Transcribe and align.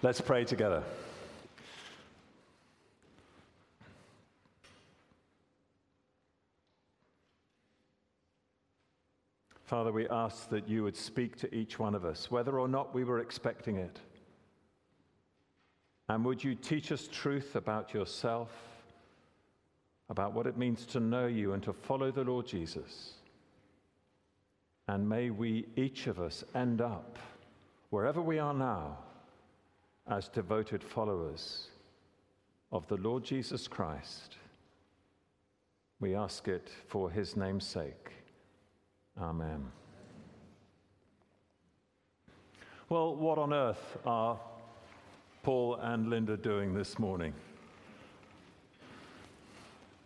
Let's 0.00 0.20
pray 0.20 0.44
together. 0.44 0.84
Father, 9.64 9.90
we 9.90 10.08
ask 10.08 10.48
that 10.50 10.68
you 10.68 10.84
would 10.84 10.96
speak 10.96 11.36
to 11.38 11.52
each 11.52 11.80
one 11.80 11.96
of 11.96 12.04
us, 12.04 12.30
whether 12.30 12.60
or 12.60 12.68
not 12.68 12.94
we 12.94 13.02
were 13.02 13.18
expecting 13.18 13.76
it. 13.76 13.98
And 16.08 16.24
would 16.24 16.44
you 16.44 16.54
teach 16.54 16.92
us 16.92 17.08
truth 17.10 17.56
about 17.56 17.92
yourself, 17.92 18.50
about 20.08 20.32
what 20.32 20.46
it 20.46 20.56
means 20.56 20.86
to 20.86 21.00
know 21.00 21.26
you 21.26 21.54
and 21.54 21.62
to 21.64 21.72
follow 21.72 22.12
the 22.12 22.22
Lord 22.22 22.46
Jesus? 22.46 23.14
And 24.86 25.08
may 25.08 25.30
we, 25.30 25.66
each 25.74 26.06
of 26.06 26.20
us, 26.20 26.44
end 26.54 26.80
up, 26.80 27.18
wherever 27.90 28.22
we 28.22 28.38
are 28.38 28.54
now, 28.54 28.98
as 30.08 30.28
devoted 30.28 30.82
followers 30.82 31.68
of 32.72 32.86
the 32.88 32.96
Lord 32.96 33.24
Jesus 33.24 33.68
Christ. 33.68 34.36
We 36.00 36.14
ask 36.14 36.48
it 36.48 36.70
for 36.86 37.10
his 37.10 37.36
name's 37.36 37.66
sake. 37.66 38.12
Amen. 39.20 39.66
Well, 42.88 43.16
what 43.16 43.36
on 43.36 43.52
earth 43.52 43.98
are 44.06 44.38
Paul 45.42 45.76
and 45.76 46.08
Linda 46.08 46.36
doing 46.36 46.72
this 46.72 46.98
morning? 46.98 47.34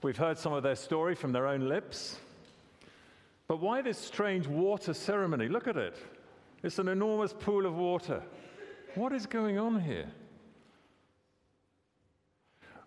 We've 0.02 0.16
heard 0.16 0.36
some 0.36 0.52
of 0.52 0.64
their 0.64 0.74
story 0.74 1.14
from 1.14 1.30
their 1.30 1.46
own 1.46 1.68
lips. 1.68 2.18
But 3.46 3.60
why 3.60 3.82
this 3.82 3.98
strange 3.98 4.48
water 4.48 4.94
ceremony? 4.94 5.48
Look 5.48 5.68
at 5.68 5.76
it. 5.76 5.96
It's 6.64 6.80
an 6.80 6.88
enormous 6.88 7.32
pool 7.32 7.66
of 7.66 7.76
water. 7.76 8.22
What 8.94 9.14
is 9.14 9.24
going 9.24 9.58
on 9.58 9.80
here? 9.80 10.10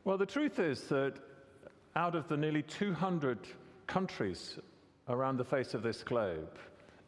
Well, 0.04 0.20
the 0.20 0.26
truth 0.26 0.60
is 0.60 0.82
that 0.84 1.14
out 1.96 2.14
of 2.14 2.28
the 2.28 2.38
nearly 2.38 2.62
200 2.62 3.40
countries 3.88 4.60
around 5.10 5.38
the 5.38 5.44
face 5.44 5.74
of 5.74 5.82
this 5.82 6.04
globe, 6.04 6.60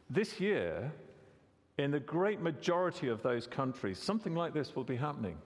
this 0.09 0.39
year, 0.39 0.91
in 1.77 1.91
the 1.91 1.99
great 1.99 2.41
majority 2.41 3.07
of 3.07 3.21
those 3.21 3.45
countries, 3.45 3.99
something 3.99 4.33
like 4.33 4.53
this 4.55 4.75
will 4.75 4.83
be 4.83 4.95
happening. 4.95 5.37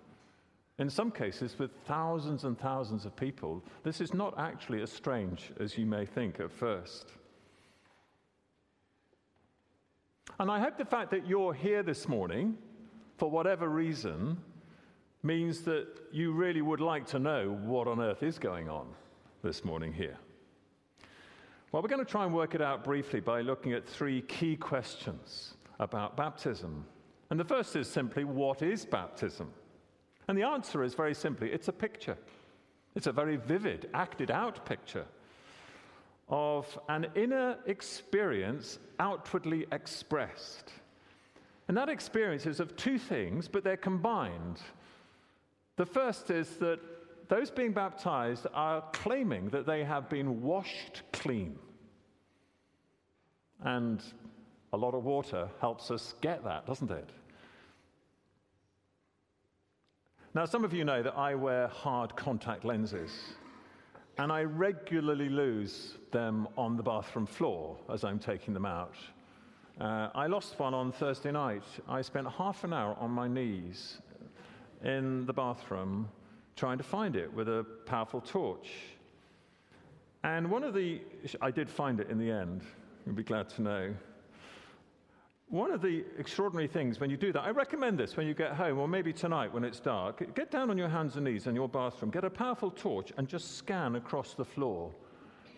In 0.80 0.90
some 0.90 1.12
cases, 1.12 1.60
with 1.60 1.72
thousands 1.86 2.46
and 2.46 2.58
thousands 2.58 3.06
of 3.06 3.18
people, 3.18 3.62
this 3.84 4.00
is 4.00 4.14
not 4.14 4.34
actually 4.38 4.82
as 4.82 4.90
strange 4.90 5.52
as 5.60 5.78
you 5.78 5.86
may 5.86 6.06
think 6.06 6.40
at 6.40 6.52
first. 6.52 7.12
And 10.40 10.50
I 10.50 10.62
hope 10.62 10.78
the 10.78 10.86
fact 10.86 11.12
that 11.12 11.28
you're 11.28 11.54
here 11.54 11.84
this 11.84 12.08
morning 12.08 12.58
for 13.22 13.30
whatever 13.30 13.70
reason, 13.70 14.36
means 15.22 15.62
that 15.62 15.86
you 16.12 16.32
really 16.32 16.64
would 16.64 16.80
like 16.80 17.06
to 17.06 17.20
know 17.20 17.56
what 17.62 17.88
on 17.88 18.02
earth 18.02 18.24
is 18.24 18.40
going 18.40 18.68
on 18.68 18.88
this 19.44 19.64
morning 19.64 19.94
here. 19.94 20.18
Well, 21.72 21.84
we're 21.84 21.90
going 21.90 22.04
to 22.04 22.12
try 22.12 22.26
and 22.26 22.34
work 22.34 22.56
it 22.56 22.64
out 22.64 22.84
briefly 22.84 23.20
by 23.20 23.42
looking 23.42 23.74
at 23.74 23.88
three 23.88 24.24
key 24.24 24.56
questions 24.56 25.54
about 25.80 26.18
baptism. 26.18 26.84
And 27.30 27.40
the 27.40 27.46
first 27.46 27.76
is 27.76 27.88
simply, 27.88 28.24
what 28.24 28.64
is 28.64 28.86
baptism? 28.86 29.54
And 30.28 30.36
the 30.36 30.42
answer 30.42 30.84
is 30.84 30.96
very 30.96 31.14
simply, 31.14 31.52
it's 31.52 31.68
a 31.68 31.74
picture. 31.74 32.18
It's 32.96 33.06
a 33.06 33.12
very 33.12 33.36
vivid, 33.36 33.88
acted 33.94 34.32
out 34.32 34.66
picture 34.66 35.06
of 36.28 36.76
an 36.90 37.06
inner 37.14 37.60
experience 37.68 38.80
outwardly 39.00 39.68
expressed. 39.72 40.72
And 41.72 41.78
that 41.78 41.88
experience 41.88 42.46
is 42.48 42.60
of 42.60 42.76
two 42.76 42.98
things, 42.98 43.48
but 43.48 43.64
they're 43.64 43.78
combined. 43.78 44.60
The 45.78 45.86
first 45.86 46.30
is 46.30 46.58
that 46.58 46.82
those 47.30 47.50
being 47.50 47.72
baptized 47.72 48.46
are 48.54 48.84
claiming 48.92 49.48
that 49.52 49.66
they 49.66 49.86
have 49.86 50.10
been 50.10 50.42
washed 50.42 51.04
clean. 51.14 51.58
And 53.64 54.04
a 54.74 54.78
lot 54.78 54.96
of 54.96 55.06
water 55.06 55.48
helps 55.62 55.92
us 55.92 56.14
get 56.20 56.44
that, 56.44 56.68
doesn't 56.68 56.92
it? 56.92 57.10
Now, 60.34 60.44
some 60.44 60.66
of 60.66 60.74
you 60.74 60.84
know 60.84 61.02
that 61.02 61.18
I 61.18 61.36
wear 61.36 61.70
hard 61.70 62.18
contact 62.18 62.66
lenses, 62.66 63.14
and 64.18 64.30
I 64.30 64.44
regularly 64.44 65.30
lose 65.30 65.94
them 66.12 66.50
on 66.58 66.76
the 66.76 66.84
bathroom 66.84 67.28
floor 67.28 67.78
as 67.90 68.04
I'm 68.04 68.20
taking 68.20 68.54
them 68.54 68.66
out. 68.66 68.96
Uh, 69.82 70.12
I 70.14 70.28
lost 70.28 70.60
one 70.60 70.76
on 70.76 70.92
Thursday 70.92 71.32
night. 71.32 71.64
I 71.90 72.04
spent 72.04 72.30
half 72.30 72.64
an 72.64 72.72
hour 72.72 72.96
on 73.00 73.10
my 73.10 73.28
knees 73.28 73.98
in 74.84 75.26
the 75.26 75.34
bathroom 75.34 76.08
trying 76.56 76.78
to 76.78 76.84
find 76.84 77.16
it 77.16 77.34
with 77.34 77.50
a 77.50 77.66
powerful 77.88 78.22
torch. 78.22 78.70
And 80.24 80.52
one 80.52 80.64
of 80.64 80.76
the, 80.76 81.02
I 81.42 81.50
did 81.50 81.68
find 81.68 82.00
it 82.00 82.12
in 82.12 82.20
the 82.20 82.30
end, 82.30 82.62
you'll 83.08 83.16
be 83.16 83.24
glad 83.24 83.50
to 83.50 83.64
know. 83.64 83.96
One 85.50 85.72
of 85.72 85.82
the 85.82 86.06
extraordinary 86.20 86.68
things 86.68 87.00
when 87.00 87.10
you 87.10 87.18
do 87.18 87.34
that, 87.34 87.42
I 87.42 87.50
recommend 87.50 87.98
this 87.98 88.16
when 88.16 88.28
you 88.28 88.36
get 88.36 88.52
home, 88.52 88.78
or 88.78 88.88
maybe 88.88 89.12
tonight 89.12 89.52
when 89.52 89.64
it's 89.64 89.80
dark, 89.80 90.36
get 90.36 90.52
down 90.52 90.70
on 90.70 90.78
your 90.78 90.90
hands 90.90 91.16
and 91.16 91.26
knees 91.26 91.48
in 91.48 91.56
your 91.56 91.68
bathroom, 91.68 92.12
get 92.12 92.24
a 92.24 92.30
powerful 92.30 92.70
torch, 92.70 93.12
and 93.18 93.28
just 93.28 93.58
scan 93.58 93.96
across 93.96 94.36
the 94.36 94.46
floor. 94.46 94.92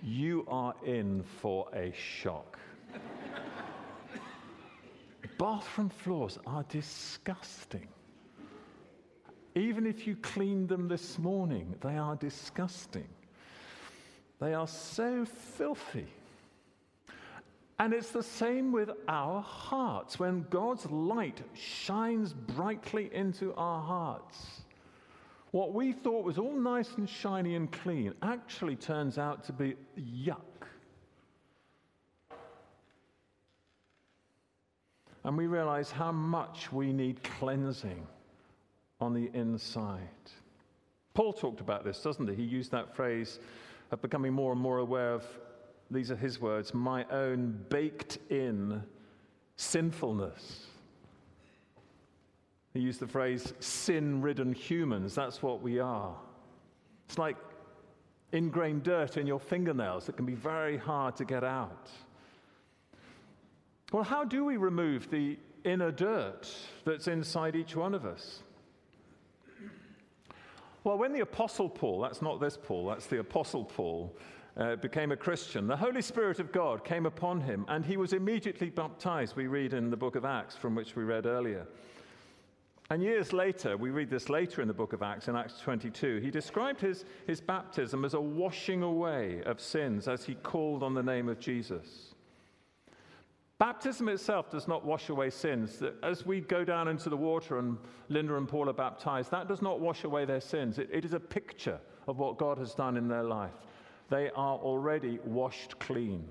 You 0.01 0.45
are 0.47 0.75
in 0.85 1.23
for 1.41 1.67
a 1.73 1.91
shock. 1.91 2.57
Bathroom 5.37 5.89
floors 5.89 6.39
are 6.45 6.63
disgusting. 6.69 7.87
Even 9.55 9.85
if 9.85 10.07
you 10.07 10.15
cleaned 10.15 10.69
them 10.69 10.87
this 10.87 11.19
morning, 11.19 11.75
they 11.81 11.97
are 11.97 12.15
disgusting. 12.15 13.07
They 14.39 14.53
are 14.53 14.67
so 14.67 15.25
filthy. 15.25 16.07
And 17.79 17.93
it's 17.93 18.11
the 18.11 18.23
same 18.23 18.71
with 18.71 18.89
our 19.07 19.41
hearts. 19.41 20.19
When 20.19 20.45
God's 20.49 20.85
light 20.87 21.41
shines 21.53 22.33
brightly 22.33 23.13
into 23.13 23.53
our 23.55 23.81
hearts, 23.81 24.61
what 25.51 25.73
we 25.73 25.91
thought 25.91 26.23
was 26.23 26.37
all 26.37 26.55
nice 26.55 26.91
and 26.97 27.07
shiny 27.07 27.55
and 27.55 27.71
clean 27.71 28.13
actually 28.21 28.75
turns 28.75 29.17
out 29.17 29.43
to 29.45 29.53
be 29.53 29.75
yuck. 29.99 30.41
And 35.23 35.37
we 35.37 35.47
realize 35.47 35.91
how 35.91 36.11
much 36.11 36.71
we 36.71 36.91
need 36.91 37.23
cleansing 37.23 38.05
on 38.99 39.13
the 39.13 39.29
inside. 39.33 39.99
Paul 41.13 41.33
talked 41.33 41.61
about 41.61 41.83
this, 41.83 42.01
doesn't 42.01 42.27
he? 42.27 42.35
He 42.35 42.43
used 42.43 42.71
that 42.71 42.95
phrase 42.95 43.39
of 43.91 44.01
becoming 44.01 44.33
more 44.33 44.51
and 44.51 44.59
more 44.61 44.79
aware 44.79 45.13
of, 45.13 45.25
these 45.91 46.09
are 46.11 46.15
his 46.15 46.41
words, 46.41 46.73
my 46.73 47.05
own 47.11 47.63
baked 47.69 48.17
in 48.29 48.81
sinfulness. 49.55 50.67
He 52.73 52.79
used 52.79 52.99
the 52.99 53.07
phrase 53.07 53.53
sin 53.59 54.21
ridden 54.21 54.51
humans. 54.51 55.13
That's 55.13 55.43
what 55.43 55.61
we 55.61 55.79
are. 55.79 56.15
It's 57.07 57.19
like 57.19 57.37
ingrained 58.31 58.81
dirt 58.81 59.17
in 59.17 59.27
your 59.27 59.39
fingernails 59.39 60.07
that 60.07 60.17
can 60.17 60.25
be 60.25 60.33
very 60.33 60.77
hard 60.77 61.15
to 61.17 61.25
get 61.25 61.43
out. 61.43 61.91
Well, 63.93 64.03
how 64.03 64.23
do 64.23 64.43
we 64.43 64.57
remove 64.57 65.11
the 65.11 65.37
inner 65.63 65.91
dirt 65.91 66.49
that's 66.83 67.07
inside 67.07 67.55
each 67.55 67.75
one 67.75 67.93
of 67.93 68.07
us? 68.07 68.41
Well, 70.83 70.97
when 70.97 71.13
the 71.13 71.19
Apostle 71.19 71.69
Paul, 71.69 72.01
that's 72.01 72.19
not 72.19 72.41
this 72.41 72.57
Paul, 72.57 72.87
that's 72.87 73.05
the 73.05 73.19
Apostle 73.19 73.63
Paul, 73.63 74.17
uh, 74.57 74.77
became 74.77 75.11
a 75.11 75.15
Christian, 75.15 75.67
the 75.67 75.77
Holy 75.77 76.01
Spirit 76.01 76.39
of 76.39 76.51
God 76.51 76.83
came 76.83 77.05
upon 77.05 77.39
him 77.39 77.65
and 77.67 77.85
he 77.85 77.95
was 77.95 78.13
immediately 78.13 78.71
baptized, 78.71 79.35
we 79.35 79.45
read 79.45 79.73
in 79.73 79.91
the 79.91 79.97
book 79.97 80.15
of 80.15 80.25
Acts, 80.25 80.55
from 80.55 80.73
which 80.73 80.95
we 80.95 81.03
read 81.03 81.27
earlier. 81.27 81.67
And 82.89 83.03
years 83.03 83.31
later, 83.31 83.77
we 83.77 83.91
read 83.91 84.09
this 84.09 84.27
later 84.27 84.63
in 84.63 84.67
the 84.67 84.73
book 84.73 84.93
of 84.93 85.03
Acts, 85.03 85.27
in 85.27 85.35
Acts 85.35 85.59
22, 85.59 86.17
he 86.17 86.31
described 86.31 86.81
his, 86.81 87.05
his 87.27 87.39
baptism 87.39 88.05
as 88.05 88.15
a 88.15 88.21
washing 88.21 88.81
away 88.81 89.43
of 89.45 89.61
sins 89.61 90.07
as 90.07 90.25
he 90.25 90.33
called 90.33 90.81
on 90.81 90.95
the 90.95 91.03
name 91.03 91.29
of 91.29 91.39
Jesus. 91.39 92.12
Baptism 93.63 94.09
itself 94.09 94.49
does 94.49 94.67
not 94.67 94.83
wash 94.83 95.07
away 95.07 95.29
sins. 95.29 95.81
As 96.03 96.25
we 96.25 96.41
go 96.41 96.65
down 96.65 96.89
into 96.89 97.09
the 97.09 97.15
water 97.15 97.59
and 97.59 97.77
Linda 98.09 98.35
and 98.35 98.45
Paul 98.45 98.67
are 98.67 98.73
baptized, 98.73 99.31
that 99.31 99.47
does 99.47 99.61
not 99.61 99.79
wash 99.79 100.03
away 100.03 100.25
their 100.25 100.41
sins. 100.41 100.79
it, 100.79 100.89
it 100.91 101.05
is 101.05 101.13
a 101.13 101.19
picture 101.21 101.79
of 102.05 102.17
what 102.17 102.37
God 102.37 102.57
has 102.57 102.75
done 102.75 102.97
in 102.97 103.07
their 103.07 103.23
life. 103.23 103.53
They 104.09 104.29
are 104.31 104.57
already 104.57 105.19
washed 105.23 105.79
clean 105.79 106.27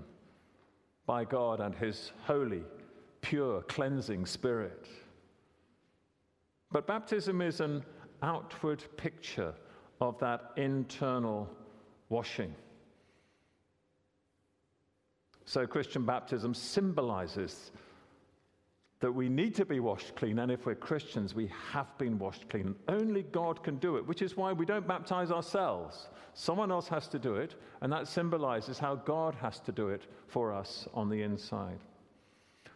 by 1.06 1.24
God 1.24 1.60
and 1.60 1.74
His 1.74 2.12
holy, 2.26 2.64
pure, 3.22 3.62
cleansing 3.62 4.26
Spirit. 4.26 4.86
But 6.70 6.86
baptism 6.86 7.40
is 7.40 7.60
an 7.60 7.82
outward 8.22 8.84
picture 8.98 9.54
of 10.02 10.18
that 10.18 10.50
internal 10.58 11.48
washing. 12.10 12.54
So, 15.44 15.66
Christian 15.66 16.04
baptism 16.04 16.54
symbolizes 16.54 17.72
that 19.00 19.12
we 19.12 19.28
need 19.28 19.54
to 19.56 19.64
be 19.64 19.80
washed 19.80 20.14
clean, 20.14 20.38
and 20.38 20.50
if 20.50 20.64
we're 20.64 20.76
Christians, 20.76 21.34
we 21.34 21.50
have 21.72 21.98
been 21.98 22.20
washed 22.20 22.48
clean. 22.48 22.76
Only 22.86 23.24
God 23.24 23.64
can 23.64 23.76
do 23.78 23.96
it, 23.96 24.06
which 24.06 24.22
is 24.22 24.36
why 24.36 24.52
we 24.52 24.64
don't 24.64 24.86
baptize 24.86 25.32
ourselves. 25.32 26.08
Someone 26.34 26.70
else 26.70 26.86
has 26.86 27.08
to 27.08 27.18
do 27.18 27.34
it, 27.34 27.56
and 27.80 27.92
that 27.92 28.06
symbolizes 28.06 28.78
how 28.78 28.94
God 28.94 29.34
has 29.34 29.58
to 29.60 29.72
do 29.72 29.88
it 29.88 30.06
for 30.28 30.52
us 30.52 30.86
on 30.94 31.08
the 31.08 31.22
inside. 31.22 31.80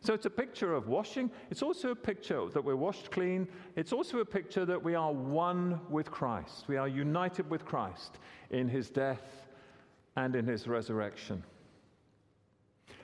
So 0.01 0.15
it's 0.15 0.27
a 0.27 0.31
picture 0.31 0.75
of 0.75 0.89
washing. 0.89 1.31
It's 1.51 1.63
also 1.63 1.91
a 1.91 1.97
picture 1.97 2.49
that 2.49 2.63
we're 2.63 2.77
washed 2.77 3.13
clean. 3.13 3.47
It's 3.77 3.93
also 3.93 4.19
a 4.19 4.25
picture 4.25 4.65
that 4.65 4.83
we 4.83 4.97
are 4.97 5.13
one 5.13 5.81
with 5.89 6.11
Christ. 6.11 6.67
We 6.67 6.77
are 6.77 6.89
united 6.89 7.49
with 7.49 7.65
Christ 7.65 8.19
in 8.51 8.69
his 8.69 8.91
death 8.91 9.47
and 10.17 10.35
in 10.35 10.47
his 10.47 10.67
resurrection. 10.67 11.43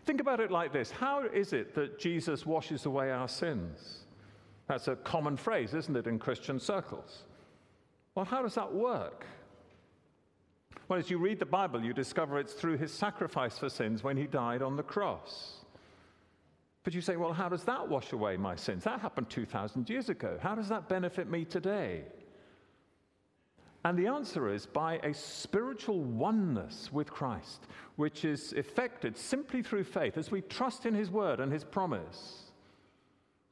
Think 0.05 0.21
about 0.21 0.41
it 0.41 0.51
like 0.51 0.73
this 0.73 0.91
How 0.91 1.25
is 1.25 1.53
it 1.53 1.75
that 1.75 1.99
Jesus 1.99 2.45
washes 2.45 2.87
away 2.87 3.11
our 3.11 3.29
sins? 3.29 4.01
That's 4.69 4.89
a 4.89 4.97
common 4.97 5.37
phrase, 5.37 5.75
isn't 5.75 5.97
it, 5.97 6.07
in 6.07 6.19
Christian 6.19 6.59
circles? 6.59 7.25
Well, 8.15 8.25
how 8.25 8.43
does 8.43 8.55
that 8.55 8.73
work? 8.73 9.27
Well, 10.89 10.99
as 10.99 11.11
you 11.11 11.19
read 11.19 11.39
the 11.39 11.47
Bible, 11.47 11.83
you 11.83 11.93
discover 11.93 12.39
it's 12.39 12.53
through 12.53 12.77
his 12.77 12.93
sacrifice 12.93 13.59
for 13.59 13.69
sins 13.69 14.03
when 14.03 14.17
he 14.17 14.27
died 14.27 14.63
on 14.63 14.77
the 14.77 14.83
cross. 14.83 15.65
But 16.85 16.95
you 16.95 17.01
say, 17.01 17.17
well, 17.17 17.33
how 17.33 17.49
does 17.49 17.65
that 17.65 17.89
wash 17.89 18.13
away 18.13 18.37
my 18.37 18.57
sins? 18.57 18.85
That 18.85 19.01
happened 19.01 19.31
2,000 19.31 19.89
years 19.89 20.09
ago. 20.09 20.39
How 20.43 20.55
does 20.55 20.69
that 20.69 20.89
benefit 20.89 21.31
me 21.31 21.45
today? 21.45 22.03
And 23.85 23.99
the 23.99 24.07
answer 24.07 24.53
is 24.53 24.67
by 24.67 24.99
a 24.99 25.13
spiritual 25.13 26.03
oneness 26.03 26.91
with 26.93 27.11
Christ, 27.11 27.67
which 27.97 28.25
is 28.25 28.53
effected 28.53 29.17
simply 29.17 29.63
through 29.63 29.85
faith. 29.85 30.17
As 30.17 30.31
we 30.31 30.41
trust 30.41 30.87
in 30.87 30.95
His 30.95 31.11
word 31.11 31.41
and 31.41 31.53
His 31.53 31.65
promise, 31.65 32.53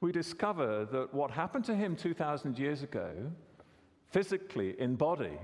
we 0.01 0.13
discover 0.13 0.87
that 0.93 1.13
what 1.13 1.33
happened 1.33 1.65
to 1.65 1.75
Him 1.75 1.97
2,000 1.97 2.59
years 2.59 2.83
ago, 2.83 3.13
physically 4.11 4.81
in 4.81 4.95
body, 4.95 5.39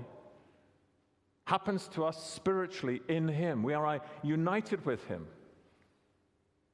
happens 1.46 1.88
to 1.88 2.04
us 2.04 2.32
spiritually 2.32 3.02
in 3.08 3.26
Him. 3.26 3.64
We 3.64 3.74
are 3.74 3.86
uh, 3.86 3.98
united 4.22 4.84
with 4.86 5.04
Him 5.06 5.26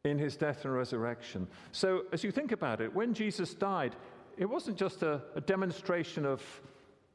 in 0.04 0.18
His 0.18 0.36
death 0.36 0.64
and 0.64 0.74
resurrection. 0.74 1.48
So, 1.72 2.04
as 2.12 2.24
you 2.24 2.30
think 2.30 2.52
about 2.52 2.82
it, 2.82 2.92
when 2.94 3.14
Jesus 3.14 3.54
died, 3.54 3.96
it 4.36 4.46
wasn't 4.46 4.76
just 4.76 5.02
a, 5.02 5.22
a 5.34 5.40
demonstration 5.40 6.26
of 6.26 6.42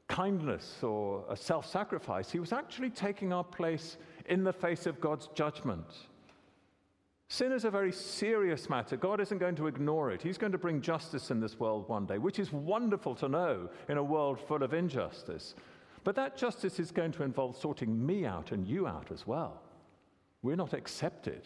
kindness 0.07 0.83
or 0.83 1.23
a 1.29 1.35
self 1.35 1.69
sacrifice. 1.69 2.31
He 2.31 2.39
was 2.39 2.53
actually 2.53 2.89
taking 2.89 3.33
our 3.33 3.43
place 3.43 3.97
in 4.27 4.43
the 4.43 4.53
face 4.53 4.85
of 4.85 5.01
God's 5.01 5.27
judgment. 5.35 5.85
Sin 7.29 7.51
is 7.51 7.65
a 7.65 7.71
very 7.71 7.91
serious 7.91 8.69
matter. 8.69 8.95
God 8.95 9.19
isn't 9.19 9.37
going 9.37 9.55
to 9.57 9.67
ignore 9.67 10.11
it. 10.11 10.21
He's 10.21 10.37
going 10.37 10.53
to 10.53 10.57
bring 10.57 10.81
justice 10.81 11.29
in 11.29 11.41
this 11.41 11.59
world 11.59 11.89
one 11.89 12.05
day, 12.05 12.17
which 12.17 12.39
is 12.39 12.53
wonderful 12.53 13.15
to 13.15 13.27
know 13.27 13.69
in 13.89 13.97
a 13.97 14.03
world 14.03 14.39
full 14.39 14.63
of 14.63 14.73
injustice. 14.73 15.53
But 16.05 16.15
that 16.15 16.37
justice 16.37 16.79
is 16.79 16.91
going 16.91 17.11
to 17.13 17.23
involve 17.23 17.57
sorting 17.57 18.05
me 18.05 18.25
out 18.25 18.53
and 18.53 18.65
you 18.65 18.87
out 18.87 19.11
as 19.11 19.27
well. 19.27 19.61
We're 20.41 20.55
not 20.55 20.73
accepted. 20.73 21.41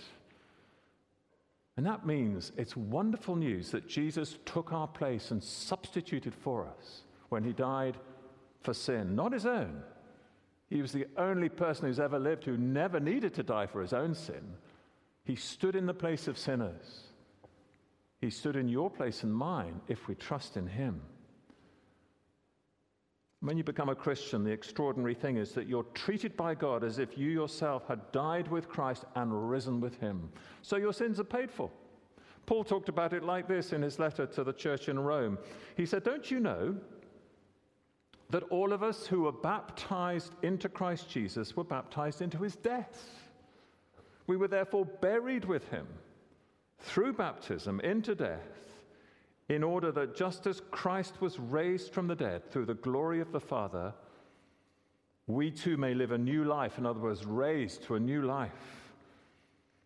And 1.78 1.86
that 1.88 2.06
means 2.06 2.52
it's 2.58 2.78
wonderful 2.78 3.36
news 3.36 3.72
that 3.72 3.88
Jesus 3.88 4.38
took 4.46 4.72
our 4.72 4.88
place 4.88 5.31
and 5.31 5.44
substituted 5.44 6.36
for 6.36 6.68
us 6.68 7.02
when 7.30 7.44
he 7.44 7.54
died 7.54 7.98
for 8.62 8.74
sin, 8.74 9.16
not 9.16 9.34
his 9.34 9.46
own. 9.46 9.81
He 10.69 10.81
was 10.81 10.92
the 10.92 11.08
only 11.18 11.50
person 11.50 11.86
who's 11.86 12.00
ever 12.00 12.18
lived 12.18 12.46
who 12.46 12.58
never 12.58 13.00
needed 13.00 13.34
to 13.36 13.44
die 13.44 13.66
for 13.66 13.81
his 13.81 13.94
own 13.94 14.16
sin. 14.16 14.56
He 15.25 15.36
stood 15.36 15.75
in 15.75 15.86
the 15.86 15.94
place 15.94 16.28
of 16.28 16.38
sinners. 16.38 17.04
He 18.22 18.30
stood 18.30 18.56
in 18.56 18.69
your 18.69 18.90
place 18.90 19.24
and 19.24 19.34
mine 19.34 19.81
if 19.88 20.08
we 20.08 20.16
trust 20.16 20.56
in 20.56 20.68
him. 20.68 21.02
When 23.42 23.58
you 23.58 23.63
become 23.63 23.90
a 23.90 23.96
Christian, 23.96 24.44
the 24.44 24.52
extraordinary 24.52 25.16
thing 25.16 25.38
is 25.38 25.52
that 25.54 25.68
you're 25.68 25.86
treated 25.96 26.38
by 26.38 26.54
God 26.54 26.84
as 26.84 27.00
if 27.00 27.18
you 27.18 27.31
yourself 27.31 27.88
had 27.88 28.12
died 28.12 28.48
with 28.48 28.69
Christ 28.69 29.04
and 29.16 29.50
risen 29.50 29.81
with 29.81 30.00
him. 30.00 30.30
So 30.62 30.78
your 30.78 30.94
sins 30.94 31.19
are 31.19 31.25
paid 31.25 31.52
for. 31.52 31.72
Paul 32.46 32.63
talked 32.63 32.88
about 32.88 33.13
it 33.13 33.24
like 33.24 33.48
this 33.48 33.74
in 33.74 33.81
his 33.81 33.98
letter 33.98 34.28
to 34.28 34.44
the 34.44 34.54
church 34.54 34.90
in 34.90 35.00
Rome. 35.00 35.40
He 35.75 35.88
said, 35.88 36.04
Don't 36.04 36.30
you 36.30 36.40
know 36.40 36.75
that 38.31 38.44
all 38.44 38.72
of 38.72 38.81
us 38.81 39.06
who 39.06 39.22
were 39.22 39.31
baptized 39.31 40.33
into 40.42 40.69
Christ 40.69 41.10
Jesus 41.10 41.56
were 41.56 41.63
baptized 41.63 42.22
into 42.22 42.38
his 42.38 42.56
death. 42.56 43.19
We 44.25 44.38
were 44.38 44.48
therefore 44.48 44.86
buried 44.86 45.45
with 45.45 45.68
him 45.69 45.88
through 46.80 47.13
baptism 47.13 47.80
into 47.81 48.16
death, 48.16 48.39
in 49.50 49.63
order 49.63 49.92
that 49.92 50.16
just 50.16 50.48
as 50.48 50.62
Christ 50.72 51.19
was 51.19 51.38
raised 51.38 51.94
from 51.94 52.07
the 52.07 52.16
dead 52.16 52.50
through 52.50 52.66
the 52.66 52.74
glory 52.74 53.19
of 53.19 53.33
the 53.33 53.39
Father, 53.39 53.94
we 55.27 55.51
too 55.51 55.75
may 55.75 55.94
live 55.94 56.12
a 56.12 56.18
new 56.18 56.45
life, 56.45 56.77
in 56.77 56.86
other 56.86 57.01
words, 57.01 57.25
raised 57.25 57.84
to 57.84 57.95
a 57.95 58.00
new 58.00 58.22
life. 58.22 58.92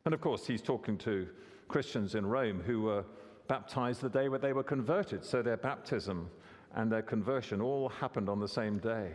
And 0.05 0.13
of 0.13 0.21
course, 0.21 0.45
he's 0.45 0.61
talking 0.61 0.97
to 0.99 1.27
Christians 1.67 2.13
in 2.13 2.27
Rome 2.27 2.61
who 2.63 2.83
were 2.83 3.05
baptized 3.47 4.01
the 4.01 4.09
day 4.09 4.29
where 4.29 4.39
they 4.39 4.53
were 4.53 4.63
converted, 4.63 5.25
so 5.25 5.41
their 5.41 5.57
baptism 5.57 6.29
and 6.75 6.91
their 6.91 7.01
conversion 7.01 7.61
all 7.61 7.89
happened 7.89 8.29
on 8.29 8.39
the 8.39 8.47
same 8.47 8.77
day. 8.77 9.09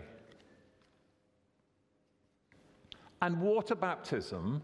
And 3.22 3.40
water 3.40 3.74
baptism 3.74 4.62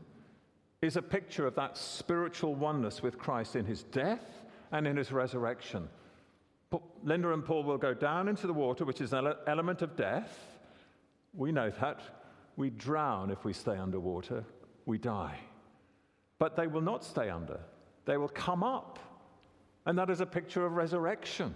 is 0.81 0.96
a 0.96 1.02
picture 1.02 1.46
of 1.46 1.54
that 1.56 1.76
spiritual 1.76 2.54
oneness 2.54 3.02
with 3.02 3.19
Christ 3.19 3.54
in 3.54 3.66
his 3.66 3.82
death 3.84 4.44
and 4.72 4.87
in 4.87 4.96
his 4.96 5.12
resurrection. 5.12 5.88
Linda 7.04 7.32
and 7.32 7.44
Paul 7.44 7.64
will 7.64 7.78
go 7.78 7.94
down 7.94 8.28
into 8.28 8.46
the 8.46 8.52
water, 8.52 8.84
which 8.84 9.00
is 9.00 9.12
an 9.12 9.32
element 9.46 9.82
of 9.82 9.94
death. 9.94 10.56
We 11.34 11.52
know 11.52 11.70
that. 11.81 12.00
We 12.56 12.70
drown 12.70 13.31
if 13.31 13.44
we 13.44 13.52
stay 13.52 13.76
underwater, 13.76 14.43
we 14.87 14.96
die. 14.96 15.38
But 16.38 16.56
they 16.56 16.66
will 16.66 16.81
not 16.81 17.04
stay 17.04 17.28
under, 17.28 17.60
they 18.06 18.16
will 18.16 18.28
come 18.28 18.62
up. 18.62 18.98
And 19.84 19.98
that 19.98 20.08
is 20.08 20.20
a 20.20 20.26
picture 20.26 20.64
of 20.64 20.72
resurrection 20.72 21.54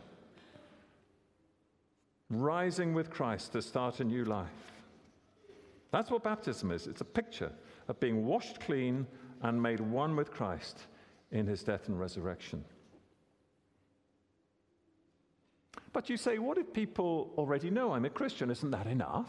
rising 2.30 2.94
with 2.94 3.10
Christ 3.10 3.52
to 3.52 3.62
start 3.62 4.00
a 4.00 4.04
new 4.04 4.24
life. 4.24 4.48
That's 5.90 6.10
what 6.10 6.22
baptism 6.22 6.70
is 6.70 6.86
it's 6.86 7.00
a 7.00 7.04
picture 7.04 7.52
of 7.88 7.98
being 7.98 8.24
washed 8.24 8.60
clean 8.60 9.06
and 9.42 9.60
made 9.60 9.80
one 9.80 10.14
with 10.14 10.30
Christ 10.30 10.86
in 11.32 11.46
his 11.46 11.62
death 11.62 11.88
and 11.88 11.98
resurrection. 11.98 12.64
But 15.92 16.08
you 16.08 16.16
say, 16.16 16.38
what 16.38 16.56
if 16.56 16.72
people 16.72 17.32
already 17.36 17.70
know 17.70 17.92
I'm 17.92 18.04
a 18.04 18.10
Christian? 18.10 18.50
Isn't 18.50 18.70
that 18.70 18.86
enough? 18.86 19.28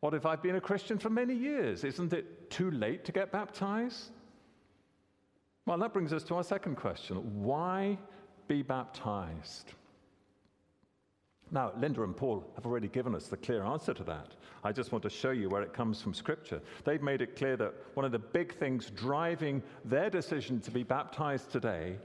What 0.00 0.14
if 0.14 0.24
I've 0.24 0.42
been 0.42 0.54
a 0.54 0.60
Christian 0.60 0.98
for 0.98 1.10
many 1.10 1.34
years? 1.34 1.82
Isn't 1.82 2.12
it 2.12 2.50
too 2.50 2.70
late 2.70 3.04
to 3.06 3.12
get 3.12 3.32
baptized? 3.32 4.10
Well, 5.66 5.78
that 5.78 5.92
brings 5.92 6.12
us 6.12 6.22
to 6.24 6.36
our 6.36 6.44
second 6.44 6.76
question 6.76 7.16
why 7.42 7.98
be 8.46 8.62
baptized? 8.62 9.72
Now, 11.50 11.72
Linda 11.78 12.02
and 12.02 12.16
Paul 12.16 12.44
have 12.56 12.66
already 12.66 12.88
given 12.88 13.14
us 13.14 13.28
the 13.28 13.36
clear 13.36 13.62
answer 13.64 13.94
to 13.94 14.04
that. 14.04 14.34
I 14.64 14.72
just 14.72 14.92
want 14.92 15.02
to 15.04 15.10
show 15.10 15.30
you 15.30 15.48
where 15.48 15.62
it 15.62 15.72
comes 15.72 16.02
from 16.02 16.12
Scripture. 16.12 16.60
They've 16.84 17.02
made 17.02 17.22
it 17.22 17.36
clear 17.36 17.56
that 17.56 17.74
one 17.94 18.04
of 18.04 18.12
the 18.12 18.18
big 18.18 18.54
things 18.54 18.90
driving 18.90 19.62
their 19.84 20.10
decision 20.10 20.60
to 20.60 20.70
be 20.70 20.82
baptized 20.82 21.50
today 21.50 21.96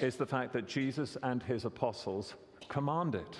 is 0.00 0.16
the 0.16 0.26
fact 0.26 0.52
that 0.52 0.68
Jesus 0.68 1.16
and 1.22 1.42
his 1.42 1.64
apostles 1.64 2.34
command 2.68 3.14
it. 3.14 3.36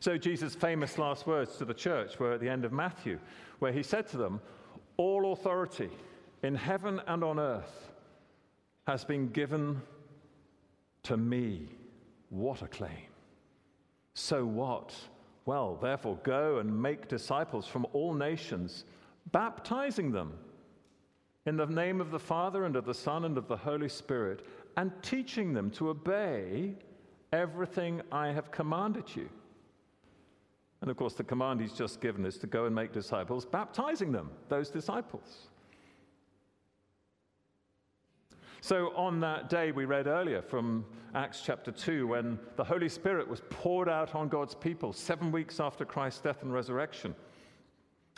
So, 0.00 0.16
Jesus' 0.16 0.54
famous 0.54 0.96
last 0.96 1.26
words 1.26 1.56
to 1.56 1.64
the 1.64 1.74
church 1.74 2.18
were 2.18 2.32
at 2.32 2.40
the 2.40 2.48
end 2.48 2.64
of 2.64 2.72
Matthew, 2.72 3.18
where 3.58 3.72
he 3.72 3.82
said 3.82 4.06
to 4.08 4.16
them, 4.16 4.40
All 4.96 5.32
authority 5.32 5.90
in 6.42 6.54
heaven 6.54 7.00
and 7.08 7.24
on 7.24 7.40
earth 7.40 7.90
has 8.86 9.04
been 9.04 9.28
given 9.28 9.82
to 11.02 11.16
me. 11.16 11.68
What 12.30 12.62
a 12.62 12.68
claim. 12.68 13.08
So 14.14 14.44
what? 14.44 14.94
Well, 15.46 15.76
therefore, 15.80 16.18
go 16.24 16.58
and 16.58 16.82
make 16.82 17.08
disciples 17.08 17.66
from 17.66 17.86
all 17.92 18.12
nations, 18.12 18.84
baptizing 19.32 20.12
them 20.12 20.34
in 21.46 21.56
the 21.56 21.66
name 21.66 22.00
of 22.00 22.10
the 22.10 22.18
Father 22.18 22.64
and 22.64 22.76
of 22.76 22.84
the 22.84 22.92
Son 22.92 23.24
and 23.24 23.38
of 23.38 23.48
the 23.48 23.56
Holy 23.56 23.88
Spirit, 23.88 24.44
and 24.76 24.92
teaching 25.02 25.54
them 25.54 25.70
to 25.70 25.88
obey 25.88 26.74
everything 27.32 28.02
I 28.12 28.28
have 28.28 28.50
commanded 28.50 29.14
you. 29.16 29.28
And 30.80 30.90
of 30.90 30.96
course, 30.96 31.14
the 31.14 31.24
command 31.24 31.60
he's 31.60 31.72
just 31.72 32.00
given 32.00 32.24
is 32.26 32.38
to 32.38 32.46
go 32.46 32.66
and 32.66 32.74
make 32.74 32.92
disciples, 32.92 33.44
baptizing 33.44 34.12
them, 34.12 34.30
those 34.48 34.68
disciples. 34.68 35.48
So, 38.60 38.92
on 38.96 39.20
that 39.20 39.48
day 39.48 39.70
we 39.70 39.84
read 39.84 40.08
earlier 40.08 40.42
from 40.42 40.84
Acts 41.14 41.42
chapter 41.44 41.70
2, 41.70 42.08
when 42.08 42.40
the 42.56 42.64
Holy 42.64 42.88
Spirit 42.88 43.28
was 43.28 43.40
poured 43.50 43.88
out 43.88 44.16
on 44.16 44.28
God's 44.28 44.54
people 44.54 44.92
seven 44.92 45.30
weeks 45.30 45.60
after 45.60 45.84
Christ's 45.84 46.22
death 46.22 46.42
and 46.42 46.52
resurrection, 46.52 47.14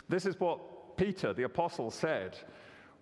this 0.09 0.25
is 0.25 0.39
what 0.39 0.97
Peter, 0.97 1.31
the 1.31 1.43
apostle, 1.43 1.91
said 1.91 2.37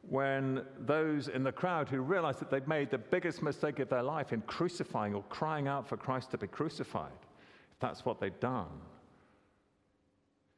when 0.10 0.66
those 0.80 1.28
in 1.28 1.44
the 1.44 1.52
crowd 1.52 1.90
who 1.90 2.02
realized 2.02 2.40
that 2.40 2.50
they'd 2.50 2.68
made 2.68 2.90
the 2.90 2.98
biggest 2.98 3.42
mistake 3.42 3.80
of 3.80 3.90
their 3.90 4.04
life 4.04 4.34
in 4.34 4.42
crucifying 4.42 5.14
or 5.14 5.24
crying 5.24 5.68
out 5.68 5.88
for 5.88 5.98
Christ 5.98 6.32
to 6.32 6.38
be 6.38 6.48
crucified, 6.48 7.12
if 7.72 7.80
that's 7.80 8.06
what 8.06 8.20
they'd 8.20 8.40
done. 8.40 8.68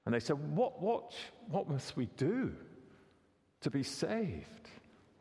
And 0.06 0.16
they 0.16 0.20
said, 0.20 0.38
What, 0.56 0.82
what, 0.82 1.14
what 1.48 1.70
must 1.70 1.96
we 1.96 2.08
do 2.18 2.54
to 3.62 3.70
be 3.70 3.84
saved? 3.84 4.70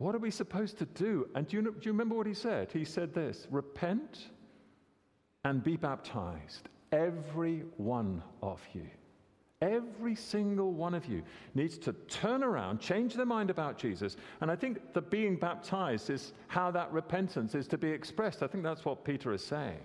What 0.01 0.15
are 0.15 0.19
we 0.19 0.31
supposed 0.31 0.79
to 0.79 0.87
do? 0.87 1.29
And 1.35 1.47
do 1.47 1.59
you, 1.59 1.63
do 1.63 1.79
you 1.83 1.93
remember 1.93 2.15
what 2.15 2.27
he 2.27 2.33
said? 2.33 2.73
He 2.73 2.87
said 2.87 3.13
this 3.13 3.47
Repent 3.51 4.31
and 5.45 5.63
be 5.63 5.77
baptized, 5.77 6.71
every 6.91 7.65
one 7.77 8.23
of 8.43 8.67
you. 8.73 8.87
Every 9.61 10.15
single 10.15 10.73
one 10.73 10.95
of 10.95 11.05
you 11.05 11.23
needs 11.55 11.77
to 11.81 11.93
turn 12.09 12.43
around, 12.43 12.81
change 12.81 13.13
their 13.13 13.27
mind 13.27 13.51
about 13.51 13.77
Jesus. 13.77 14.17
And 14.41 14.51
I 14.51 14.57
think 14.57 14.95
the 14.95 15.03
being 15.03 15.37
baptized 15.37 16.09
is 16.09 16.33
how 16.49 16.71
that 16.71 16.91
repentance 16.91 17.55
is 17.55 17.69
to 17.69 17.77
be 17.77 17.91
expressed. 17.91 18.43
I 18.43 18.47
think 18.47 18.65
that's 18.65 18.87
what 18.87 19.05
Peter 19.05 19.35
is 19.35 19.45
saying. 19.45 19.81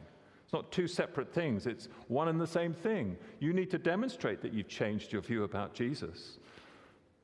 It's 0.46 0.54
not 0.54 0.72
two 0.72 0.88
separate 0.88 1.34
things, 1.34 1.68
it's 1.68 1.90
one 2.08 2.30
and 2.30 2.40
the 2.40 2.48
same 2.48 2.74
thing. 2.74 3.18
You 3.42 3.52
need 3.52 3.70
to 3.72 3.78
demonstrate 3.78 4.42
that 4.44 4.54
you've 4.54 4.70
changed 4.70 5.12
your 5.12 5.22
view 5.22 5.44
about 5.44 5.74
Jesus 5.74 6.40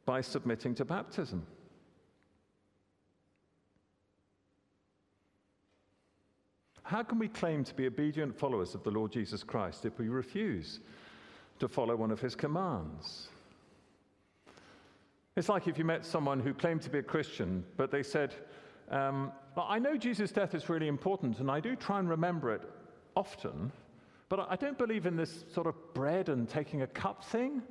by 0.05 0.19
submitting 0.19 0.75
to 0.75 0.83
baptism. 0.83 1.47
How 6.91 7.03
can 7.03 7.19
we 7.19 7.29
claim 7.29 7.63
to 7.63 7.73
be 7.73 7.87
obedient 7.87 8.37
followers 8.37 8.75
of 8.75 8.83
the 8.83 8.91
Lord 8.91 9.13
Jesus 9.13 9.43
Christ 9.43 9.85
if 9.85 9.97
we 9.97 10.09
refuse 10.09 10.81
to 11.59 11.69
follow 11.69 11.95
one 11.95 12.11
of 12.11 12.19
his 12.19 12.35
commands? 12.35 13.29
It's 15.37 15.47
like 15.47 15.69
if 15.69 15.77
you 15.77 15.85
met 15.85 16.05
someone 16.05 16.41
who 16.41 16.53
claimed 16.53 16.81
to 16.81 16.89
be 16.89 16.97
a 16.97 17.03
Christian, 17.03 17.63
but 17.77 17.91
they 17.91 18.03
said, 18.03 18.35
um, 18.89 19.31
I 19.55 19.79
know 19.79 19.95
Jesus' 19.95 20.33
death 20.33 20.53
is 20.53 20.67
really 20.67 20.89
important, 20.89 21.39
and 21.39 21.49
I 21.49 21.61
do 21.61 21.77
try 21.77 21.97
and 21.97 22.09
remember 22.09 22.53
it 22.53 22.63
often, 23.15 23.71
but 24.27 24.45
I 24.49 24.57
don't 24.57 24.77
believe 24.77 25.05
in 25.05 25.15
this 25.15 25.45
sort 25.49 25.67
of 25.67 25.75
bread 25.93 26.27
and 26.27 26.49
taking 26.49 26.81
a 26.81 26.87
cup 26.87 27.23
thing. 27.23 27.61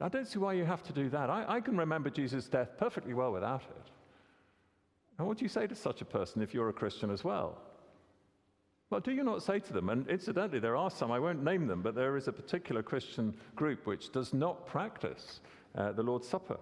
I 0.00 0.08
don't 0.08 0.26
see 0.26 0.40
why 0.40 0.54
you 0.54 0.64
have 0.64 0.82
to 0.82 0.92
do 0.92 1.08
that. 1.10 1.30
I, 1.30 1.44
I 1.46 1.60
can 1.60 1.76
remember 1.76 2.10
Jesus' 2.10 2.48
death 2.48 2.70
perfectly 2.78 3.14
well 3.14 3.30
without 3.30 3.62
it. 3.62 3.90
And 5.18 5.28
what 5.28 5.38
do 5.38 5.44
you 5.44 5.48
say 5.48 5.68
to 5.68 5.76
such 5.76 6.02
a 6.02 6.04
person 6.04 6.42
if 6.42 6.52
you're 6.52 6.68
a 6.68 6.72
Christian 6.72 7.12
as 7.12 7.22
well? 7.22 7.58
Well, 8.88 9.00
do 9.00 9.10
you 9.10 9.24
not 9.24 9.42
say 9.42 9.58
to 9.58 9.72
them, 9.72 9.88
and 9.88 10.06
incidentally, 10.08 10.60
there 10.60 10.76
are 10.76 10.90
some, 10.90 11.10
I 11.10 11.18
won't 11.18 11.42
name 11.42 11.66
them, 11.66 11.82
but 11.82 11.96
there 11.96 12.16
is 12.16 12.28
a 12.28 12.32
particular 12.32 12.82
Christian 12.82 13.34
group 13.56 13.84
which 13.84 14.12
does 14.12 14.32
not 14.32 14.66
practice 14.66 15.40
uh, 15.74 15.92
the 15.92 16.04
Lord's 16.04 16.28
Supper. 16.28 16.58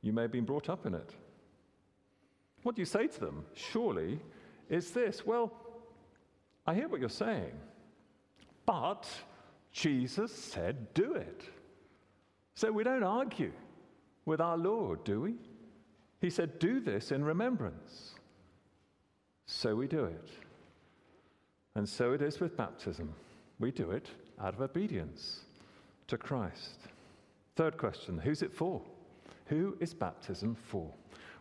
You 0.00 0.12
may 0.12 0.22
have 0.22 0.32
been 0.32 0.44
brought 0.44 0.68
up 0.68 0.86
in 0.86 0.94
it. 0.94 1.14
What 2.64 2.74
do 2.74 2.82
you 2.82 2.86
say 2.86 3.06
to 3.06 3.20
them? 3.20 3.44
Surely 3.54 4.20
is 4.68 4.90
this 4.90 5.24
well, 5.24 5.52
I 6.66 6.74
hear 6.74 6.88
what 6.88 7.00
you're 7.00 7.08
saying, 7.08 7.52
but 8.66 9.08
Jesus 9.72 10.32
said, 10.32 10.92
do 10.94 11.14
it. 11.14 11.44
So 12.54 12.70
we 12.70 12.84
don't 12.84 13.02
argue 13.02 13.52
with 14.24 14.40
our 14.40 14.56
Lord, 14.56 15.04
do 15.04 15.20
we? 15.20 15.34
He 16.20 16.30
said, 16.30 16.58
do 16.58 16.80
this 16.80 17.10
in 17.10 17.24
remembrance. 17.24 18.14
So 19.46 19.74
we 19.74 19.86
do 19.86 20.04
it. 20.04 20.28
And 21.74 21.88
so 21.88 22.12
it 22.12 22.22
is 22.22 22.40
with 22.40 22.56
baptism. 22.56 23.14
We 23.58 23.70
do 23.70 23.90
it 23.90 24.08
out 24.40 24.54
of 24.54 24.60
obedience 24.60 25.40
to 26.08 26.18
Christ. 26.18 26.78
Third 27.56 27.78
question 27.78 28.18
Who's 28.18 28.42
it 28.42 28.52
for? 28.52 28.82
Who 29.46 29.76
is 29.80 29.94
baptism 29.94 30.54
for? 30.54 30.90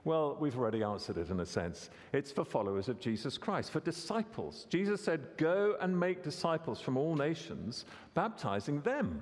Well, 0.03 0.35
we've 0.39 0.57
already 0.57 0.81
answered 0.81 1.17
it 1.17 1.29
in 1.29 1.39
a 1.41 1.45
sense. 1.45 1.91
It's 2.11 2.31
for 2.31 2.43
followers 2.43 2.89
of 2.89 3.00
Jesus 3.00 3.38
Christ, 3.38 3.71
for 3.71 3.81
disciples. 3.81 4.65
Jesus 4.69 5.03
said, 5.03 5.27
Go 5.38 5.75
and 5.79 6.00
make 6.00 6.23
disciples 6.23 6.81
from 6.81 6.97
all 6.97 7.15
nations, 7.15 7.85
baptizing 8.15 8.81
them. 8.81 9.21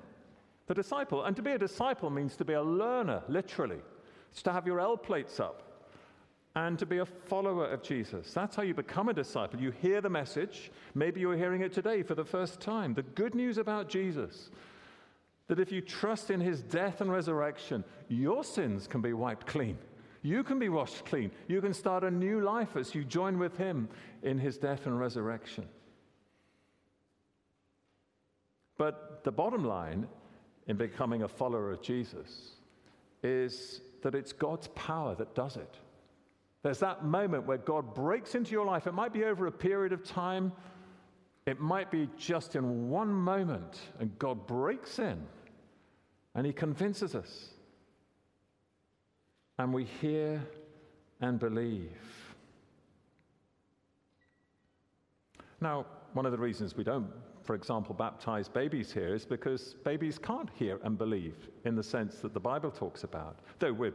The 0.67 0.73
disciple. 0.73 1.25
And 1.25 1.35
to 1.35 1.41
be 1.41 1.51
a 1.51 1.57
disciple 1.57 2.09
means 2.09 2.37
to 2.37 2.45
be 2.45 2.53
a 2.53 2.61
learner, 2.61 3.23
literally. 3.27 3.79
It's 4.31 4.43
to 4.43 4.53
have 4.53 4.65
your 4.65 4.79
L 4.79 4.95
plates 4.95 5.39
up 5.39 5.68
and 6.67 6.77
to 6.77 6.85
be 6.85 6.97
a 6.97 7.05
follower 7.05 7.65
of 7.65 7.81
Jesus. 7.81 8.33
That's 8.33 8.55
how 8.55 8.63
you 8.63 8.73
become 8.73 9.07
a 9.07 9.13
disciple. 9.13 9.61
You 9.61 9.71
hear 9.71 10.01
the 10.01 10.09
message. 10.09 10.71
Maybe 10.93 11.21
you're 11.21 11.37
hearing 11.37 11.61
it 11.61 11.71
today 11.71 12.03
for 12.03 12.15
the 12.15 12.25
first 12.25 12.59
time. 12.59 12.93
The 12.93 13.03
good 13.03 13.33
news 13.33 13.57
about 13.57 13.87
Jesus 13.87 14.49
that 15.47 15.59
if 15.59 15.71
you 15.71 15.81
trust 15.81 16.29
in 16.29 16.39
his 16.39 16.61
death 16.61 17.01
and 17.01 17.11
resurrection, 17.11 17.83
your 18.07 18.43
sins 18.43 18.87
can 18.87 19.01
be 19.01 19.13
wiped 19.13 19.47
clean. 19.47 19.77
You 20.21 20.43
can 20.43 20.59
be 20.59 20.69
washed 20.69 21.05
clean. 21.05 21.31
You 21.47 21.61
can 21.61 21.73
start 21.73 22.03
a 22.03 22.11
new 22.11 22.41
life 22.41 22.75
as 22.75 22.93
you 22.93 23.03
join 23.03 23.39
with 23.39 23.57
him 23.57 23.87
in 24.21 24.37
his 24.37 24.57
death 24.57 24.85
and 24.85 24.99
resurrection. 24.99 25.67
But 28.77 29.23
the 29.23 29.31
bottom 29.31 29.63
line 29.63 30.07
in 30.67 30.75
becoming 30.77 31.23
a 31.23 31.27
follower 31.27 31.71
of 31.71 31.81
Jesus 31.81 32.51
is 33.23 33.81
that 34.03 34.13
it's 34.13 34.33
God's 34.33 34.67
power 34.69 35.15
that 35.15 35.33
does 35.33 35.55
it. 35.55 35.79
There's 36.61 36.79
that 36.79 37.05
moment 37.05 37.45
where 37.45 37.57
God 37.57 37.93
breaks 37.93 38.35
into 38.35 38.51
your 38.51 38.65
life. 38.65 38.85
It 38.85 38.93
might 38.93 39.13
be 39.13 39.23
over 39.23 39.47
a 39.47 39.51
period 39.51 39.93
of 39.93 40.03
time, 40.03 40.51
it 41.45 41.59
might 41.59 41.89
be 41.89 42.09
just 42.17 42.55
in 42.55 42.89
one 42.89 43.11
moment, 43.11 43.79
and 43.99 44.17
God 44.19 44.45
breaks 44.45 44.99
in 44.99 45.25
and 46.35 46.45
He 46.45 46.53
convinces 46.53 47.15
us. 47.15 47.49
And 49.57 49.73
we 49.73 49.85
hear 49.85 50.41
and 51.21 51.39
believe. 51.39 51.91
Now, 55.59 55.85
one 56.13 56.25
of 56.25 56.31
the 56.31 56.37
reasons 56.37 56.77
we 56.77 56.83
don't, 56.83 57.09
for 57.43 57.55
example, 57.55 57.93
baptize 57.93 58.47
babies 58.47 58.93
here 58.93 59.13
is 59.13 59.25
because 59.25 59.75
babies 59.83 60.17
can't 60.17 60.49
hear 60.55 60.79
and 60.83 60.97
believe 60.97 61.49
in 61.65 61.75
the 61.75 61.83
sense 61.83 62.19
that 62.19 62.33
the 62.33 62.39
Bible 62.39 62.71
talks 62.71 63.03
about. 63.03 63.39
Though 63.59 63.73
we're 63.73 63.93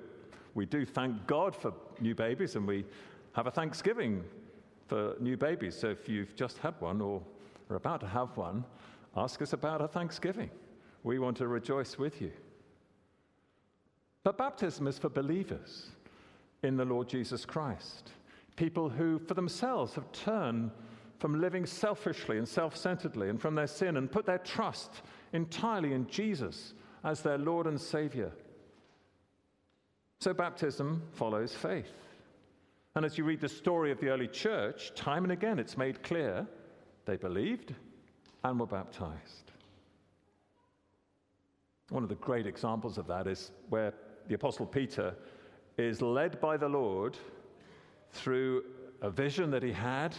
we 0.55 0.67
do 0.67 0.85
thank 0.85 1.27
God 1.27 1.55
for 1.55 1.73
new 2.01 2.15
babies 2.15 2.57
and 2.57 2.67
we 2.67 2.85
have 3.33 3.47
a 3.47 3.51
thanksgiving 3.51 4.23
for 4.87 5.17
new 5.21 5.37
babies. 5.37 5.77
So 5.77 5.89
if 5.89 6.09
you've 6.09 6.37
just 6.37 6.59
had 6.59 6.75
one 6.81 7.01
or 7.01 7.23
are 7.71 7.77
about 7.77 8.01
to 8.01 8.07
have 8.07 8.37
one, 8.37 8.65
ask 9.17 9.43
us 9.43 9.53
about 9.53 9.81
a 9.81 9.89
thanksgiving. 9.89 10.51
We 11.03 11.19
want 11.19 11.37
to 11.39 11.49
rejoice 11.49 11.99
with 11.99 12.21
you. 12.21 12.33
But 14.23 14.39
baptism 14.39 14.87
is 14.87 14.99
for 14.99 15.09
believers 15.09 15.91
in 16.63 16.77
the 16.77 16.85
Lord 16.85 17.09
Jesus 17.09 17.45
Christ, 17.45 18.13
people 18.57 18.89
who 18.89 19.19
for 19.19 19.35
themselves 19.35 19.95
have 19.95 20.11
turned 20.13 20.71
from 21.19 21.41
living 21.41 21.67
selfishly 21.67 22.39
and 22.39 22.49
self 22.49 22.77
centeredly 22.77 23.29
and 23.29 23.41
from 23.41 23.55
their 23.55 23.67
sin 23.67 23.97
and 23.97 24.11
put 24.11 24.27
their 24.27 24.39
trust 24.39 25.03
entirely 25.33 25.93
in 25.93 26.07
Jesus 26.09 26.75
as 27.03 27.21
their 27.21 27.39
Lord 27.39 27.67
and 27.67 27.81
Savior. 27.81 28.33
So 30.25 30.33
baptism 30.33 31.03
follows 31.13 31.53
faith. 31.53 31.93
And 32.95 33.05
as 33.05 33.19
you 33.19 33.25
read 33.25 33.43
the 33.43 33.49
story 33.51 33.91
of 33.91 34.01
the 34.01 34.09
early 34.09 34.27
church, 34.27 34.95
time 34.95 35.23
and 35.25 35.33
again 35.33 35.59
it's 35.59 35.77
made 35.77 36.03
clear 36.03 36.47
they 37.05 37.19
believed 37.19 37.75
and 38.43 38.59
were 38.59 38.67
baptized. 38.67 39.53
One 41.91 42.03
of 42.03 42.09
the 42.09 42.15
great 42.15 42.47
examples 42.47 42.97
of 42.97 43.07
that 43.09 43.27
is 43.27 43.51
where 43.69 43.93
the 44.27 44.33
Apostle 44.33 44.65
Peter 44.65 45.15
is 45.77 46.01
led 46.01 46.41
by 46.41 46.57
the 46.57 46.71
Lord 46.71 47.19
through 48.11 48.65
a 49.03 49.11
vision 49.11 49.51
that 49.51 49.63
he 49.63 49.73
had, 49.73 50.17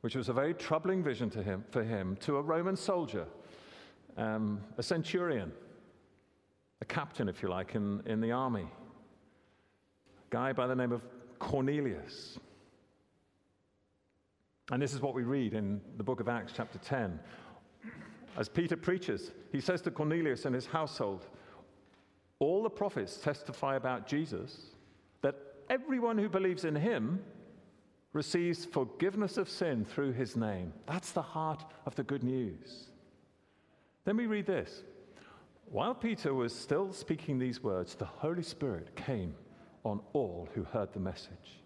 which 0.00 0.16
was 0.16 0.30
a 0.30 0.32
very 0.32 0.54
troubling 0.54 1.02
vision 1.02 1.28
to 1.28 1.42
him, 1.42 1.62
for 1.68 1.84
him, 1.84 2.16
to 2.20 2.38
a 2.38 2.40
Roman 2.42 2.74
soldier, 2.74 3.26
um, 4.16 4.62
a 4.78 4.82
centurion, 4.82 5.52
a 6.80 6.86
captain, 6.86 7.28
if 7.28 7.42
you 7.42 7.50
like, 7.50 7.74
in, 7.74 8.02
in 8.06 8.22
the 8.22 8.32
army 8.32 8.66
guy 10.30 10.52
by 10.52 10.66
the 10.66 10.74
name 10.74 10.92
of 10.92 11.02
Cornelius. 11.38 12.38
And 14.70 14.82
this 14.82 14.92
is 14.92 15.00
what 15.00 15.14
we 15.14 15.22
read 15.22 15.54
in 15.54 15.80
the 15.96 16.02
book 16.02 16.20
of 16.20 16.28
Acts, 16.28 16.52
chapter 16.56 16.78
10. 16.78 17.18
As 18.36 18.48
Peter 18.48 18.76
preaches, 18.76 19.30
he 19.52 19.60
says 19.60 19.80
to 19.82 19.90
Cornelius 19.90 20.44
and 20.44 20.54
his 20.54 20.66
household, 20.66 21.26
All 22.38 22.62
the 22.62 22.70
prophets 22.70 23.16
testify 23.16 23.76
about 23.76 24.06
Jesus, 24.06 24.70
that 25.22 25.36
everyone 25.70 26.18
who 26.18 26.28
believes 26.28 26.64
in 26.64 26.74
him 26.74 27.22
receives 28.12 28.64
forgiveness 28.64 29.36
of 29.36 29.48
sin 29.48 29.84
through 29.84 30.12
his 30.12 30.36
name. 30.36 30.72
That's 30.86 31.12
the 31.12 31.22
heart 31.22 31.64
of 31.86 31.94
the 31.94 32.02
good 32.02 32.24
news. 32.24 32.88
Then 34.04 34.16
we 34.16 34.26
read 34.26 34.46
this 34.46 34.82
While 35.70 35.94
Peter 35.94 36.34
was 36.34 36.54
still 36.54 36.92
speaking 36.92 37.38
these 37.38 37.62
words, 37.62 37.94
the 37.94 38.04
Holy 38.04 38.42
Spirit 38.42 38.96
came 38.96 39.34
on 39.86 40.00
all 40.12 40.48
who 40.54 40.64
heard 40.64 40.92
the 40.92 41.00
message. 41.00 41.60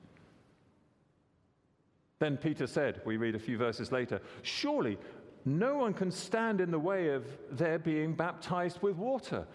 Then 2.18 2.36
Peter 2.36 2.66
said, 2.66 3.00
we 3.06 3.16
read 3.16 3.34
a 3.34 3.38
few 3.38 3.56
verses 3.56 3.90
later, 3.90 4.20
Surely 4.42 4.98
no 5.46 5.76
one 5.76 5.94
can 5.94 6.10
stand 6.10 6.60
in 6.60 6.70
the 6.70 6.78
way 6.78 7.08
of 7.08 7.24
their 7.50 7.78
being 7.78 8.12
baptized 8.14 8.82
with 8.82 8.96
water. 8.96 9.46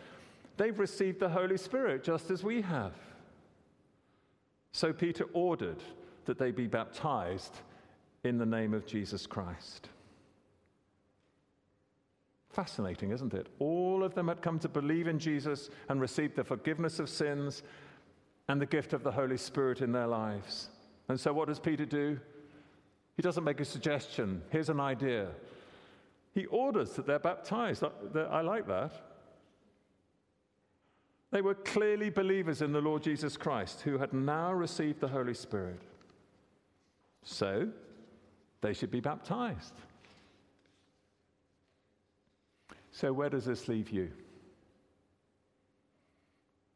They've 0.58 0.78
received 0.80 1.20
the 1.20 1.30
Holy 1.30 1.58
Spirit 1.58 2.04
just 2.04 2.32
as 2.32 2.44
we 2.44 2.62
have. 2.62 2.94
So 4.72 4.92
Peter 4.92 5.26
ordered 5.34 5.84
that 6.26 6.40
they 6.40 6.50
be 6.52 6.66
baptized 6.66 7.60
in 8.24 8.40
the 8.40 8.46
name 8.48 8.74
of 8.74 8.88
Jesus 8.88 9.28
Christ. 9.28 9.90
Fascinating, 12.50 13.12
isn't 13.12 13.34
it? 13.34 13.48
All 13.60 14.04
of 14.04 14.16
them 14.16 14.28
had 14.28 14.42
come 14.42 14.58
to 14.60 14.70
believe 14.70 15.08
in 15.08 15.20
Jesus 15.20 15.70
and 15.88 16.02
received 16.02 16.36
the 16.36 16.44
forgiveness 16.44 17.00
of 17.00 17.10
sins 17.10 17.62
and 18.48 18.62
the 18.62 18.66
gift 18.66 18.94
of 18.94 19.04
the 19.04 19.12
Holy 19.12 19.38
Spirit 19.38 19.82
in 19.82 19.92
their 19.92 20.08
lives. 20.08 20.70
And 21.08 21.20
so, 21.20 21.34
what 21.34 21.48
does 21.48 21.60
Peter 21.60 21.86
do? 21.86 22.20
He 23.16 23.22
doesn't 23.22 23.44
make 23.44 23.60
a 23.60 23.66
suggestion. 23.66 24.42
Here's 24.50 24.70
an 24.70 24.80
idea. 24.80 25.28
He 26.34 26.46
orders 26.48 26.92
that 26.94 27.08
they're 27.08 27.20
baptized. 27.20 27.84
I 28.16 28.42
like 28.42 28.68
that. 28.68 28.94
They 31.32 31.42
were 31.42 31.56
clearly 31.56 32.10
believers 32.10 32.62
in 32.62 32.72
the 32.72 32.82
Lord 32.82 33.04
Jesus 33.04 33.38
Christ 33.38 33.82
who 33.82 33.98
had 33.98 34.14
now 34.14 34.54
received 34.54 35.00
the 35.00 35.08
Holy 35.08 35.34
Spirit. 35.34 35.82
So, 37.24 37.70
they 38.62 38.74
should 38.74 38.92
be 38.92 39.00
baptized. 39.00 39.74
So, 42.92 43.12
where 43.12 43.30
does 43.30 43.46
this 43.46 43.68
leave 43.68 43.90
you? 43.90 44.12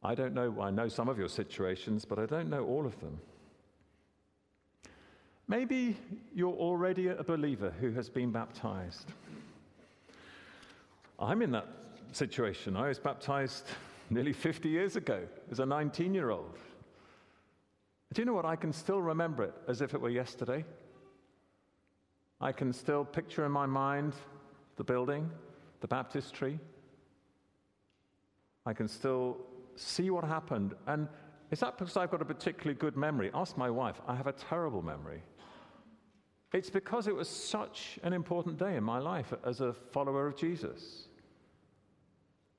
I 0.03 0.15
don't 0.15 0.33
know. 0.33 0.61
I 0.61 0.69
know 0.71 0.87
some 0.87 1.09
of 1.09 1.17
your 1.17 1.27
situations, 1.27 2.05
but 2.05 2.19
I 2.19 2.25
don't 2.25 2.49
know 2.49 2.65
all 2.65 2.85
of 2.85 2.99
them. 2.99 3.19
Maybe 5.47 5.97
you're 6.33 6.53
already 6.53 7.07
a 7.07 7.23
believer 7.23 7.73
who 7.81 7.91
has 7.91 8.07
been 8.07 8.31
baptized. 8.31 9.11
I'm 11.19 11.41
in 11.41 11.51
that 11.51 11.67
situation. 12.11 12.77
I 12.77 12.87
was 12.87 12.99
baptized 12.99 13.67
nearly 14.09 14.31
50 14.31 14.69
years 14.69 14.95
ago 14.95 15.21
as 15.51 15.59
a 15.59 15.65
19 15.65 16.13
year 16.13 16.29
old. 16.29 16.57
Do 18.13 18.21
you 18.21 18.25
know 18.25 18.33
what? 18.33 18.45
I 18.45 18.55
can 18.55 18.71
still 18.71 19.01
remember 19.01 19.43
it 19.43 19.53
as 19.67 19.81
if 19.81 19.93
it 19.93 20.01
were 20.01 20.09
yesterday. 20.09 20.63
I 22.41 22.51
can 22.51 22.71
still 22.71 23.03
picture 23.03 23.45
in 23.45 23.51
my 23.51 23.65
mind 23.65 24.13
the 24.77 24.83
building, 24.83 25.29
the 25.81 25.87
baptistry. 25.87 26.59
I 28.65 28.73
can 28.73 28.87
still 28.87 29.37
see 29.79 30.09
what 30.09 30.23
happened. 30.23 30.73
And 30.87 31.07
is 31.51 31.59
that 31.61 31.77
because 31.77 31.97
I've 31.97 32.11
got 32.11 32.21
a 32.21 32.25
particularly 32.25 32.77
good 32.77 32.97
memory? 32.97 33.31
Ask 33.33 33.57
my 33.57 33.69
wife. 33.69 33.99
I 34.07 34.15
have 34.15 34.27
a 34.27 34.33
terrible 34.33 34.81
memory. 34.81 35.23
It's 36.53 36.69
because 36.69 37.07
it 37.07 37.15
was 37.15 37.29
such 37.29 37.99
an 38.03 38.13
important 38.13 38.57
day 38.57 38.75
in 38.75 38.83
my 38.83 38.99
life 38.99 39.33
as 39.45 39.61
a 39.61 39.73
follower 39.73 40.27
of 40.27 40.35
Jesus. 40.35 41.07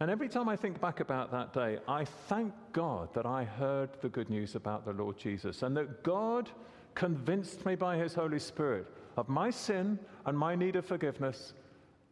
And 0.01 0.11
every 0.11 0.29
time 0.29 0.49
I 0.49 0.57
think 0.57 0.81
back 0.81 1.01
about 1.01 1.31
that 1.33 1.53
day, 1.53 1.79
I 1.87 2.05
thank 2.05 2.55
God 2.73 3.13
that 3.15 3.27
I 3.27 3.45
heard 3.45 3.91
the 4.01 4.09
good 4.09 4.31
news 4.31 4.55
about 4.55 4.87
the 4.87 4.93
Lord 4.93 5.19
Jesus 5.19 5.63
and 5.63 5.77
that 5.77 6.03
God 6.03 6.49
convinced 6.95 7.67
me 7.67 7.75
by 7.75 7.97
his 7.97 8.15
Holy 8.15 8.39
Spirit 8.39 8.87
of 9.17 9.29
my 9.29 9.51
sin 9.51 9.99
and 10.25 10.39
my 10.39 10.55
need 10.55 10.77
of 10.77 10.87
forgiveness 10.87 11.53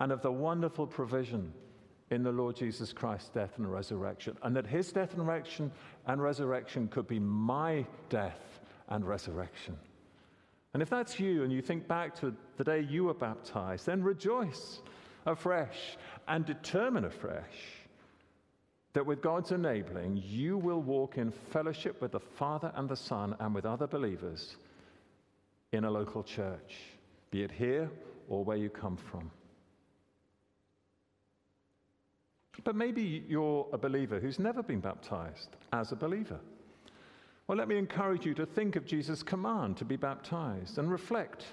and 0.01 0.13
of 0.13 0.21
the 0.21 0.31
wonderful 0.31 0.87
provision 0.87 1.53
in 2.11 2.23
the 2.23 2.33
Lord 2.33 2.57
Jesus 2.57 2.93
Christ's 2.93 3.29
death 3.29 3.53
and 3.59 3.71
resurrection, 3.71 4.37
and 4.43 4.57
that 4.57 4.67
his 4.67 4.93
death 4.93 5.15
and 5.15 5.27
resurrection 5.27 5.71
and 6.07 6.23
resurrection 6.23 6.89
could 6.89 7.07
be 7.07 7.19
my 7.19 7.85
death 8.09 8.61
and 8.89 9.07
resurrection. 9.07 9.77
And 10.75 10.83
if 10.83 10.91
that's 10.91 11.19
you 11.19 11.45
and 11.45 11.53
you 11.53 11.63
think 11.63 11.89
back 11.89 12.15
to 12.21 12.35
the 12.57 12.65
day 12.65 12.81
you 12.81 13.05
were 13.05 13.15
baptized, 13.15 13.87
then 13.87 14.03
rejoice 14.03 14.81
afresh 15.27 15.97
and 16.27 16.45
determine 16.45 17.05
afresh 17.05 17.79
that 18.95 19.05
with 19.05 19.21
God's 19.21 19.53
enabling, 19.53 20.23
you 20.25 20.57
will 20.57 20.81
walk 20.81 21.19
in 21.19 21.31
fellowship 21.31 22.01
with 22.01 22.13
the 22.13 22.21
Father 22.21 22.73
and 22.75 22.89
the 22.89 22.97
Son 22.97 23.37
and 23.39 23.55
with 23.55 23.67
other 23.67 23.87
believers 23.87 24.57
in 25.73 25.85
a 25.85 25.91
local 25.91 26.23
church, 26.23 26.77
be 27.31 27.43
it 27.43 27.53
here 27.53 27.91
or 28.29 28.45
where 28.45 28.57
you 28.57 28.71
come 28.71 28.97
from. 28.97 29.31
But 32.65 32.77
maybe 32.77 33.25
you're 33.29 33.67
a 33.73 33.79
believer 33.79 34.19
who's 34.19 34.39
never 34.39 34.63
been 34.63 34.81
baptized 34.81 35.57
as 35.73 35.93
a 35.93 35.97
believer. 35.97 36.41
Well, 37.47 37.57
let 37.57 37.69
me 37.69 37.79
encourage 37.79 38.27
you 38.27 38.35
to 38.35 38.45
think 38.45 38.77
of 38.77 38.85
Jesus' 38.85 39.23
command 39.23 39.77
to 39.79 39.85
be 39.85 39.97
baptized 39.97 40.79
and 40.79 40.91
reflect 40.91 41.47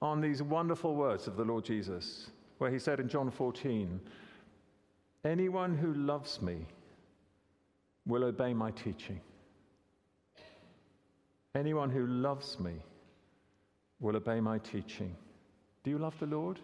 on 0.00 0.20
these 0.20 0.42
wonderful 0.42 0.94
words 0.94 1.26
of 1.26 1.36
the 1.36 1.44
Lord 1.44 1.64
Jesus, 1.64 2.30
where 2.58 2.70
he 2.70 2.78
said 2.78 3.00
in 3.00 3.08
John 3.08 3.30
14, 3.30 4.00
Anyone 5.24 5.76
who 5.76 5.92
loves 5.92 6.40
me 6.40 6.64
will 8.06 8.24
obey 8.24 8.54
my 8.54 8.70
teaching. 8.70 9.20
Anyone 11.54 11.90
who 11.90 12.06
loves 12.06 12.58
me 12.58 12.76
will 14.00 14.16
obey 14.16 14.40
my 14.40 14.58
teaching. 14.58 15.14
Do 15.84 15.90
you 15.90 15.98
love 15.98 16.18
the 16.18 16.26
Lord? 16.26 16.60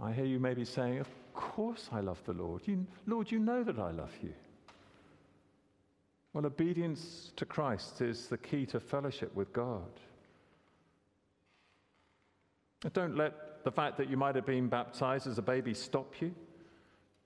I 0.00 0.12
hear 0.12 0.24
you 0.24 0.38
maybe 0.38 0.64
saying, 0.64 1.00
Of 1.00 1.08
course 1.32 1.88
I 1.92 2.00
love 2.00 2.22
the 2.24 2.32
Lord. 2.32 2.62
You, 2.66 2.86
Lord, 3.06 3.30
you 3.30 3.38
know 3.38 3.62
that 3.62 3.78
I 3.78 3.90
love 3.90 4.12
you. 4.22 4.32
Well, 6.32 6.46
obedience 6.46 7.32
to 7.36 7.44
Christ 7.44 8.00
is 8.00 8.28
the 8.28 8.38
key 8.38 8.66
to 8.66 8.78
fellowship 8.78 9.34
with 9.34 9.52
God. 9.52 9.90
Don't 12.92 13.16
let 13.16 13.64
the 13.64 13.70
fact 13.70 13.98
that 13.98 14.08
you 14.08 14.16
might 14.16 14.36
have 14.36 14.46
been 14.46 14.68
baptized 14.68 15.26
as 15.26 15.38
a 15.38 15.42
baby 15.42 15.74
stop 15.74 16.20
you. 16.20 16.34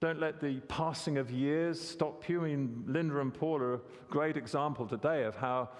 Don't 0.00 0.20
let 0.20 0.40
the 0.40 0.60
passing 0.68 1.18
of 1.18 1.30
years 1.30 1.80
stop 1.80 2.28
you. 2.28 2.42
I 2.42 2.48
mean, 2.48 2.84
Linda 2.86 3.20
and 3.20 3.32
Paul 3.32 3.58
are 3.58 3.74
a 3.74 3.80
great 4.10 4.36
example 4.36 4.86
today 4.86 5.24
of 5.24 5.36
how 5.36 5.70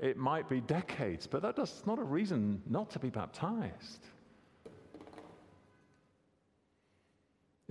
it 0.00 0.16
might 0.16 0.48
be 0.48 0.60
decades, 0.60 1.26
but 1.26 1.42
that 1.42 1.58
is 1.58 1.82
not 1.86 1.98
a 1.98 2.02
reason 2.02 2.60
not 2.68 2.90
to 2.90 2.98
be 2.98 3.08
baptized. 3.08 4.04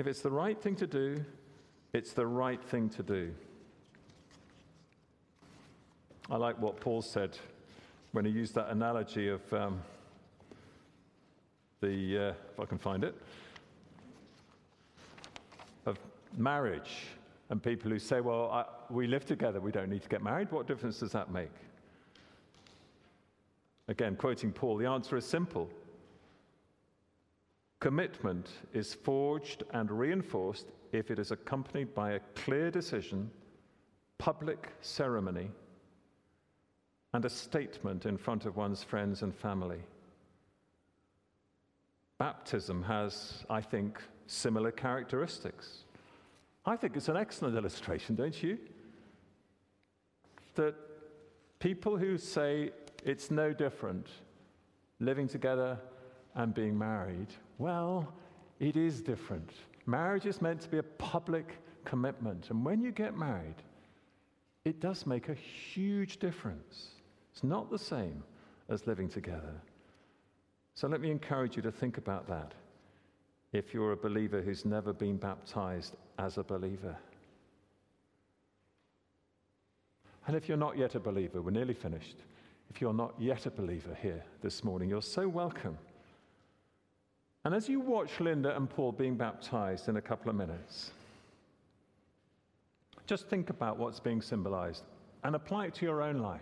If 0.01 0.07
it's 0.07 0.21
the 0.21 0.31
right 0.31 0.59
thing 0.59 0.75
to 0.77 0.87
do, 0.87 1.23
it's 1.93 2.13
the 2.13 2.25
right 2.25 2.59
thing 2.59 2.89
to 2.89 3.03
do. 3.03 3.31
I 6.27 6.37
like 6.37 6.59
what 6.59 6.79
Paul 6.79 7.03
said 7.03 7.37
when 8.11 8.25
he 8.25 8.31
used 8.31 8.55
that 8.55 8.71
analogy 8.71 9.29
of 9.29 9.53
um, 9.53 9.79
the, 11.81 12.17
uh, 12.17 12.33
if 12.51 12.59
I 12.59 12.65
can 12.65 12.79
find 12.79 13.03
it, 13.03 13.13
of 15.85 15.99
marriage 16.35 17.05
and 17.51 17.61
people 17.61 17.91
who 17.91 17.99
say, 17.99 18.21
well, 18.21 18.49
I, 18.49 18.65
we 18.89 19.05
live 19.05 19.27
together, 19.27 19.59
we 19.59 19.71
don't 19.71 19.91
need 19.91 20.01
to 20.01 20.09
get 20.09 20.23
married. 20.23 20.51
What 20.51 20.65
difference 20.65 20.97
does 20.97 21.11
that 21.11 21.31
make? 21.31 21.53
Again, 23.87 24.15
quoting 24.15 24.51
Paul, 24.51 24.77
the 24.77 24.87
answer 24.87 25.15
is 25.15 25.27
simple. 25.27 25.69
Commitment 27.81 28.47
is 28.73 28.93
forged 28.93 29.63
and 29.73 29.89
reinforced 29.89 30.67
if 30.91 31.09
it 31.09 31.17
is 31.17 31.31
accompanied 31.31 31.95
by 31.95 32.11
a 32.11 32.19
clear 32.35 32.69
decision, 32.69 33.31
public 34.19 34.69
ceremony, 34.81 35.49
and 37.13 37.25
a 37.25 37.29
statement 37.29 38.05
in 38.05 38.17
front 38.17 38.45
of 38.45 38.55
one's 38.55 38.83
friends 38.83 39.23
and 39.23 39.35
family. 39.35 39.79
Baptism 42.19 42.83
has, 42.83 43.43
I 43.49 43.61
think, 43.61 43.99
similar 44.27 44.71
characteristics. 44.71 45.85
I 46.63 46.75
think 46.75 46.95
it's 46.95 47.09
an 47.09 47.17
excellent 47.17 47.57
illustration, 47.57 48.13
don't 48.13 48.43
you? 48.43 48.59
That 50.53 50.75
people 51.57 51.97
who 51.97 52.19
say 52.19 52.73
it's 53.03 53.31
no 53.31 53.53
different 53.53 54.07
living 54.99 55.27
together 55.27 55.79
and 56.35 56.53
being 56.53 56.77
married, 56.77 57.33
well, 57.61 58.11
it 58.59 58.75
is 58.75 59.01
different. 59.01 59.51
Marriage 59.85 60.25
is 60.25 60.41
meant 60.41 60.61
to 60.61 60.69
be 60.69 60.79
a 60.79 60.83
public 60.83 61.57
commitment. 61.85 62.49
And 62.49 62.65
when 62.65 62.81
you 62.81 62.91
get 62.91 63.15
married, 63.15 63.61
it 64.65 64.79
does 64.79 65.05
make 65.05 65.29
a 65.29 65.35
huge 65.35 66.17
difference. 66.17 66.87
It's 67.31 67.43
not 67.43 67.69
the 67.69 67.77
same 67.77 68.23
as 68.67 68.87
living 68.87 69.07
together. 69.09 69.53
So 70.73 70.87
let 70.87 71.01
me 71.01 71.11
encourage 71.11 71.55
you 71.55 71.61
to 71.61 71.71
think 71.71 71.99
about 71.99 72.27
that 72.27 72.53
if 73.53 73.73
you're 73.73 73.91
a 73.91 73.97
believer 73.97 74.41
who's 74.41 74.65
never 74.65 74.91
been 74.91 75.17
baptized 75.17 75.95
as 76.17 76.39
a 76.39 76.43
believer. 76.43 76.97
And 80.25 80.35
if 80.35 80.47
you're 80.47 80.57
not 80.57 80.77
yet 80.77 80.95
a 80.95 80.99
believer, 80.99 81.41
we're 81.41 81.51
nearly 81.51 81.73
finished. 81.73 82.17
If 82.69 82.81
you're 82.81 82.93
not 82.93 83.13
yet 83.19 83.45
a 83.45 83.51
believer 83.51 83.95
here 84.01 84.23
this 84.41 84.63
morning, 84.63 84.89
you're 84.89 85.01
so 85.01 85.27
welcome. 85.27 85.77
And 87.43 87.55
as 87.55 87.67
you 87.67 87.79
watch 87.79 88.19
Linda 88.19 88.55
and 88.55 88.69
Paul 88.69 88.91
being 88.91 89.15
baptized 89.15 89.89
in 89.89 89.97
a 89.97 90.01
couple 90.01 90.29
of 90.29 90.35
minutes, 90.35 90.91
just 93.07 93.27
think 93.27 93.49
about 93.49 93.77
what's 93.77 93.99
being 93.99 94.21
symbolized 94.21 94.83
and 95.23 95.35
apply 95.35 95.65
it 95.65 95.73
to 95.75 95.85
your 95.85 96.01
own 96.01 96.19
life. 96.19 96.41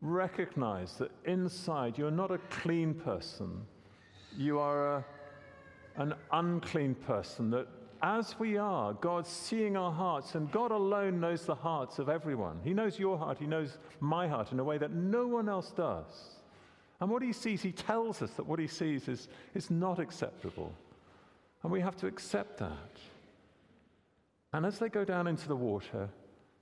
Recognize 0.00 0.96
that 0.96 1.10
inside 1.24 1.98
you're 1.98 2.10
not 2.10 2.30
a 2.30 2.38
clean 2.50 2.94
person, 2.94 3.62
you 4.36 4.58
are 4.58 4.96
a, 4.96 5.04
an 5.96 6.14
unclean 6.32 6.94
person 6.94 7.50
that 7.50 7.68
as 8.02 8.38
we 8.38 8.58
are, 8.58 8.92
God's 8.92 9.30
seeing 9.30 9.78
our 9.78 9.90
hearts, 9.90 10.34
and 10.34 10.52
God 10.52 10.72
alone 10.72 11.20
knows 11.20 11.46
the 11.46 11.54
hearts 11.54 11.98
of 11.98 12.10
everyone. 12.10 12.60
He 12.62 12.74
knows 12.74 12.98
your 12.98 13.16
heart, 13.16 13.38
He 13.38 13.46
knows 13.46 13.78
my 14.00 14.28
heart 14.28 14.52
in 14.52 14.60
a 14.60 14.64
way 14.64 14.76
that 14.76 14.90
no 14.90 15.26
one 15.26 15.48
else 15.48 15.70
does. 15.70 16.36
And 17.00 17.10
what 17.10 17.22
He 17.22 17.32
sees, 17.32 17.62
He 17.62 17.72
tells 17.72 18.22
us 18.22 18.30
that 18.32 18.46
what 18.46 18.58
He 18.58 18.66
sees 18.66 19.08
is, 19.08 19.28
is 19.54 19.70
not 19.70 19.98
acceptable. 19.98 20.72
And 21.62 21.72
we 21.72 21.80
have 21.80 21.96
to 21.96 22.06
accept 22.06 22.58
that. 22.58 22.98
And 24.52 24.64
as 24.64 24.78
they 24.78 24.88
go 24.88 25.04
down 25.04 25.26
into 25.26 25.48
the 25.48 25.56
water, 25.56 26.08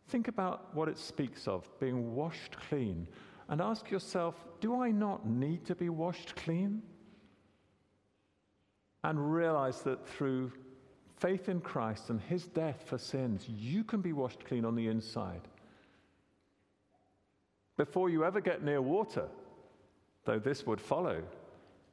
think 0.08 0.28
about 0.28 0.74
what 0.74 0.88
it 0.88 0.98
speaks 0.98 1.46
of 1.46 1.68
being 1.78 2.14
washed 2.14 2.56
clean. 2.68 3.06
And 3.48 3.60
ask 3.60 3.90
yourself, 3.90 4.34
do 4.60 4.80
I 4.80 4.90
not 4.90 5.26
need 5.26 5.66
to 5.66 5.74
be 5.74 5.90
washed 5.90 6.34
clean? 6.36 6.82
And 9.04 9.34
realize 9.34 9.82
that 9.82 10.06
through 10.08 10.52
faith 11.18 11.48
in 11.48 11.60
Christ 11.60 12.08
and 12.10 12.20
his 12.20 12.46
death 12.46 12.84
for 12.86 12.98
sins, 12.98 13.46
you 13.48 13.84
can 13.84 14.00
be 14.00 14.12
washed 14.12 14.44
clean 14.44 14.64
on 14.64 14.74
the 14.74 14.88
inside. 14.88 15.42
Before 17.76 18.08
you 18.08 18.24
ever 18.24 18.40
get 18.40 18.62
near 18.62 18.80
water, 18.80 19.28
though 20.24 20.38
this 20.38 20.66
would 20.66 20.80
follow 20.80 21.22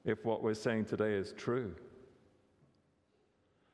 if 0.05 0.23
what 0.25 0.43
we're 0.43 0.53
saying 0.53 0.85
today 0.85 1.13
is 1.13 1.33
true. 1.37 1.73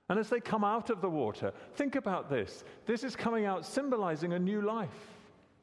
And 0.10 0.20
as 0.20 0.30
they 0.30 0.40
come 0.40 0.64
out 0.64 0.90
of 0.90 1.02
the 1.02 1.10
water, 1.10 1.52
think 1.74 1.96
about 1.96 2.30
this. 2.30 2.64
This 2.86 3.04
is 3.04 3.16
coming 3.16 3.46
out 3.46 3.66
symbolizing 3.66 4.34
a 4.34 4.40
new 4.40 4.62
life, 4.62 4.90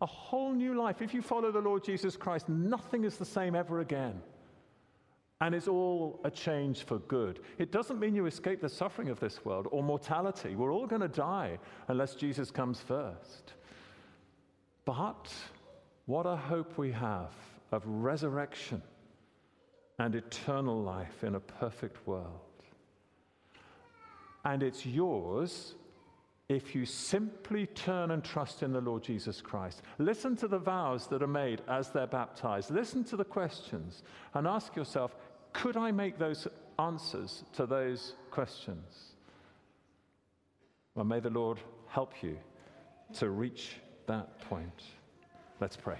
a 0.00 0.06
whole 0.06 0.52
new 0.52 0.74
life. 0.74 1.00
If 1.00 1.14
you 1.14 1.22
follow 1.22 1.52
the 1.52 1.60
Lord 1.60 1.84
Jesus 1.84 2.16
Christ, 2.16 2.48
nothing 2.48 3.04
is 3.04 3.16
the 3.16 3.24
same 3.24 3.54
ever 3.54 3.80
again. 3.80 4.20
And 5.40 5.54
it's 5.54 5.68
all 5.68 6.20
a 6.24 6.30
change 6.30 6.84
for 6.84 6.98
good. 7.00 7.40
It 7.58 7.72
doesn't 7.72 7.98
mean 7.98 8.14
you 8.14 8.26
escape 8.26 8.60
the 8.60 8.68
suffering 8.68 9.08
of 9.08 9.18
this 9.20 9.44
world 9.44 9.68
or 9.70 9.82
mortality. 9.82 10.54
We're 10.54 10.72
all 10.72 10.86
going 10.86 11.02
to 11.02 11.08
die 11.08 11.58
unless 11.88 12.14
Jesus 12.14 12.50
comes 12.50 12.80
first. 12.80 13.54
But 14.84 15.32
what 16.06 16.26
a 16.26 16.36
hope 16.36 16.78
we 16.78 16.92
have 16.92 17.32
of 17.72 17.82
resurrection 17.86 18.82
and 19.98 20.14
eternal 20.14 20.80
life 20.80 21.24
in 21.24 21.34
a 21.34 21.40
perfect 21.40 22.06
world. 22.06 22.40
And 24.44 24.62
it's 24.62 24.84
yours 24.84 25.74
if 26.48 26.74
you 26.74 26.84
simply 26.84 27.66
turn 27.66 28.10
and 28.10 28.22
trust 28.22 28.62
in 28.62 28.72
the 28.72 28.80
Lord 28.80 29.02
Jesus 29.02 29.40
Christ. 29.40 29.82
Listen 29.98 30.36
to 30.36 30.48
the 30.48 30.58
vows 30.58 31.06
that 31.06 31.22
are 31.22 31.28
made 31.28 31.62
as 31.68 31.90
they're 31.90 32.06
baptized. 32.06 32.70
Listen 32.70 33.04
to 33.04 33.16
the 33.16 33.24
questions 33.24 34.02
and 34.34 34.46
ask 34.46 34.76
yourself 34.76 35.16
could 35.52 35.76
I 35.76 35.90
make 35.90 36.18
those 36.18 36.48
answers 36.78 37.44
to 37.54 37.66
those 37.66 38.14
questions? 38.30 39.14
Well, 40.94 41.04
may 41.04 41.20
the 41.20 41.30
Lord 41.30 41.58
help 41.88 42.22
you 42.22 42.38
to 43.14 43.30
reach 43.30 43.76
that 44.06 44.40
point. 44.48 44.82
Let's 45.60 45.76
pray. 45.76 45.98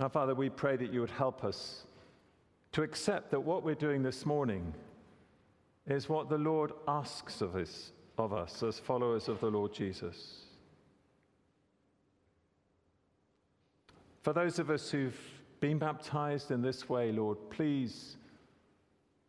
Now, 0.00 0.08
Father, 0.08 0.34
we 0.34 0.48
pray 0.48 0.76
that 0.76 0.94
you 0.94 1.00
would 1.02 1.10
help 1.10 1.44
us 1.44 1.84
to 2.72 2.82
accept 2.82 3.30
that 3.32 3.40
what 3.40 3.62
we're 3.62 3.74
doing 3.74 4.02
this 4.02 4.24
morning 4.24 4.72
is 5.86 6.08
what 6.08 6.30
the 6.30 6.38
Lord 6.38 6.72
asks 6.88 7.42
of 7.42 7.54
us, 7.54 7.92
of 8.16 8.32
us 8.32 8.62
as 8.62 8.78
followers 8.78 9.28
of 9.28 9.40
the 9.40 9.50
Lord 9.50 9.74
Jesus. 9.74 10.46
For 14.22 14.32
those 14.32 14.58
of 14.58 14.70
us 14.70 14.90
who've 14.90 15.20
been 15.60 15.78
baptized 15.78 16.50
in 16.50 16.62
this 16.62 16.88
way, 16.88 17.12
Lord, 17.12 17.38
please 17.50 18.16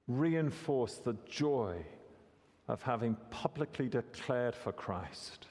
reinforce 0.07 0.95
the 0.95 1.15
joy 1.29 1.85
of 2.67 2.81
having 2.81 3.17
publicly 3.29 3.89
declared 3.89 4.55
for 4.55 4.71
Christ, 4.71 5.47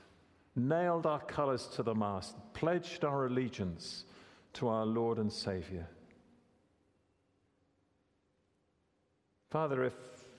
nailed 0.57 1.07
our 1.07 1.21
colors 1.21 1.67
to 1.75 1.83
the 1.83 1.95
mast, 1.95 2.35
pledged 2.55 3.05
our 3.05 3.27
allegiance 3.27 4.05
to 4.55 4.69
our 4.69 4.87
Lord 4.87 5.19
and 5.19 5.33
Savior. 5.33 5.87
Father, 9.51 9.85
if 9.85 9.95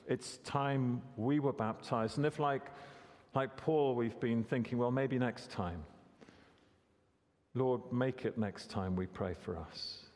it's 0.08 0.38
time 0.38 1.02
we 1.18 1.40
were 1.40 1.54
baptized, 1.54 2.18
and 2.18 2.26
if, 2.26 2.40
like, 2.40 2.64
like 3.36 3.56
Paul, 3.58 3.96
we've 3.96 4.20
been 4.20 4.44
thinking, 4.44 4.78
well, 4.78 4.92
maybe 4.92 5.20
next 5.20 5.52
time, 5.52 5.84
Lord, 7.54 7.82
make 7.92 8.26
it 8.26 8.38
next 8.38 8.70
time 8.70 8.96
we 8.96 9.06
pray 9.06 9.34
for 9.34 9.58
us. 9.58 10.11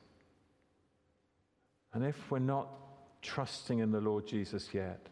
And 1.95 2.03
if 2.03 2.29
we're 2.29 2.39
not 2.39 2.67
trusting 3.21 3.79
in 3.79 3.89
the 3.89 4.01
Lord 4.01 4.27
Jesus 4.27 4.73
yet, 4.73 5.07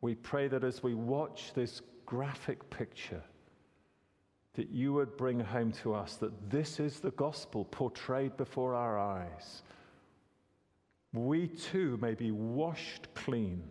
we 0.00 0.14
pray 0.14 0.46
that 0.46 0.62
as 0.62 0.82
we 0.82 0.94
watch 0.94 1.52
this 1.54 1.82
graphic 2.06 2.70
picture, 2.70 3.22
that 4.54 4.70
you 4.70 4.92
would 4.92 5.16
bring 5.16 5.40
home 5.40 5.72
to 5.72 5.92
us 5.92 6.14
that 6.16 6.50
this 6.50 6.78
is 6.78 7.00
the 7.00 7.10
gospel 7.10 7.64
portrayed 7.64 8.36
before 8.36 8.76
our 8.76 8.96
eyes. 8.96 9.62
We 11.12 11.48
too 11.48 11.98
may 12.00 12.14
be 12.14 12.30
washed 12.30 13.12
clean 13.14 13.62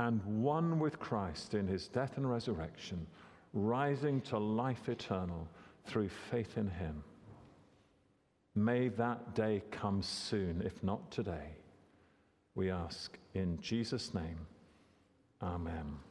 and 0.00 0.24
one 0.24 0.80
with 0.80 0.98
Christ 0.98 1.54
in 1.54 1.68
his 1.68 1.86
death 1.86 2.16
and 2.16 2.28
resurrection, 2.28 3.06
rising 3.52 4.20
to 4.22 4.38
life 4.38 4.88
eternal 4.88 5.48
through 5.86 6.08
faith 6.08 6.58
in 6.58 6.68
him. 6.68 7.04
May 8.54 8.88
that 8.88 9.34
day 9.34 9.62
come 9.70 10.02
soon, 10.02 10.62
if 10.64 10.82
not 10.82 11.10
today. 11.10 11.56
We 12.54 12.70
ask 12.70 13.16
in 13.34 13.60
Jesus' 13.60 14.14
name. 14.14 14.46
Amen. 15.40 16.07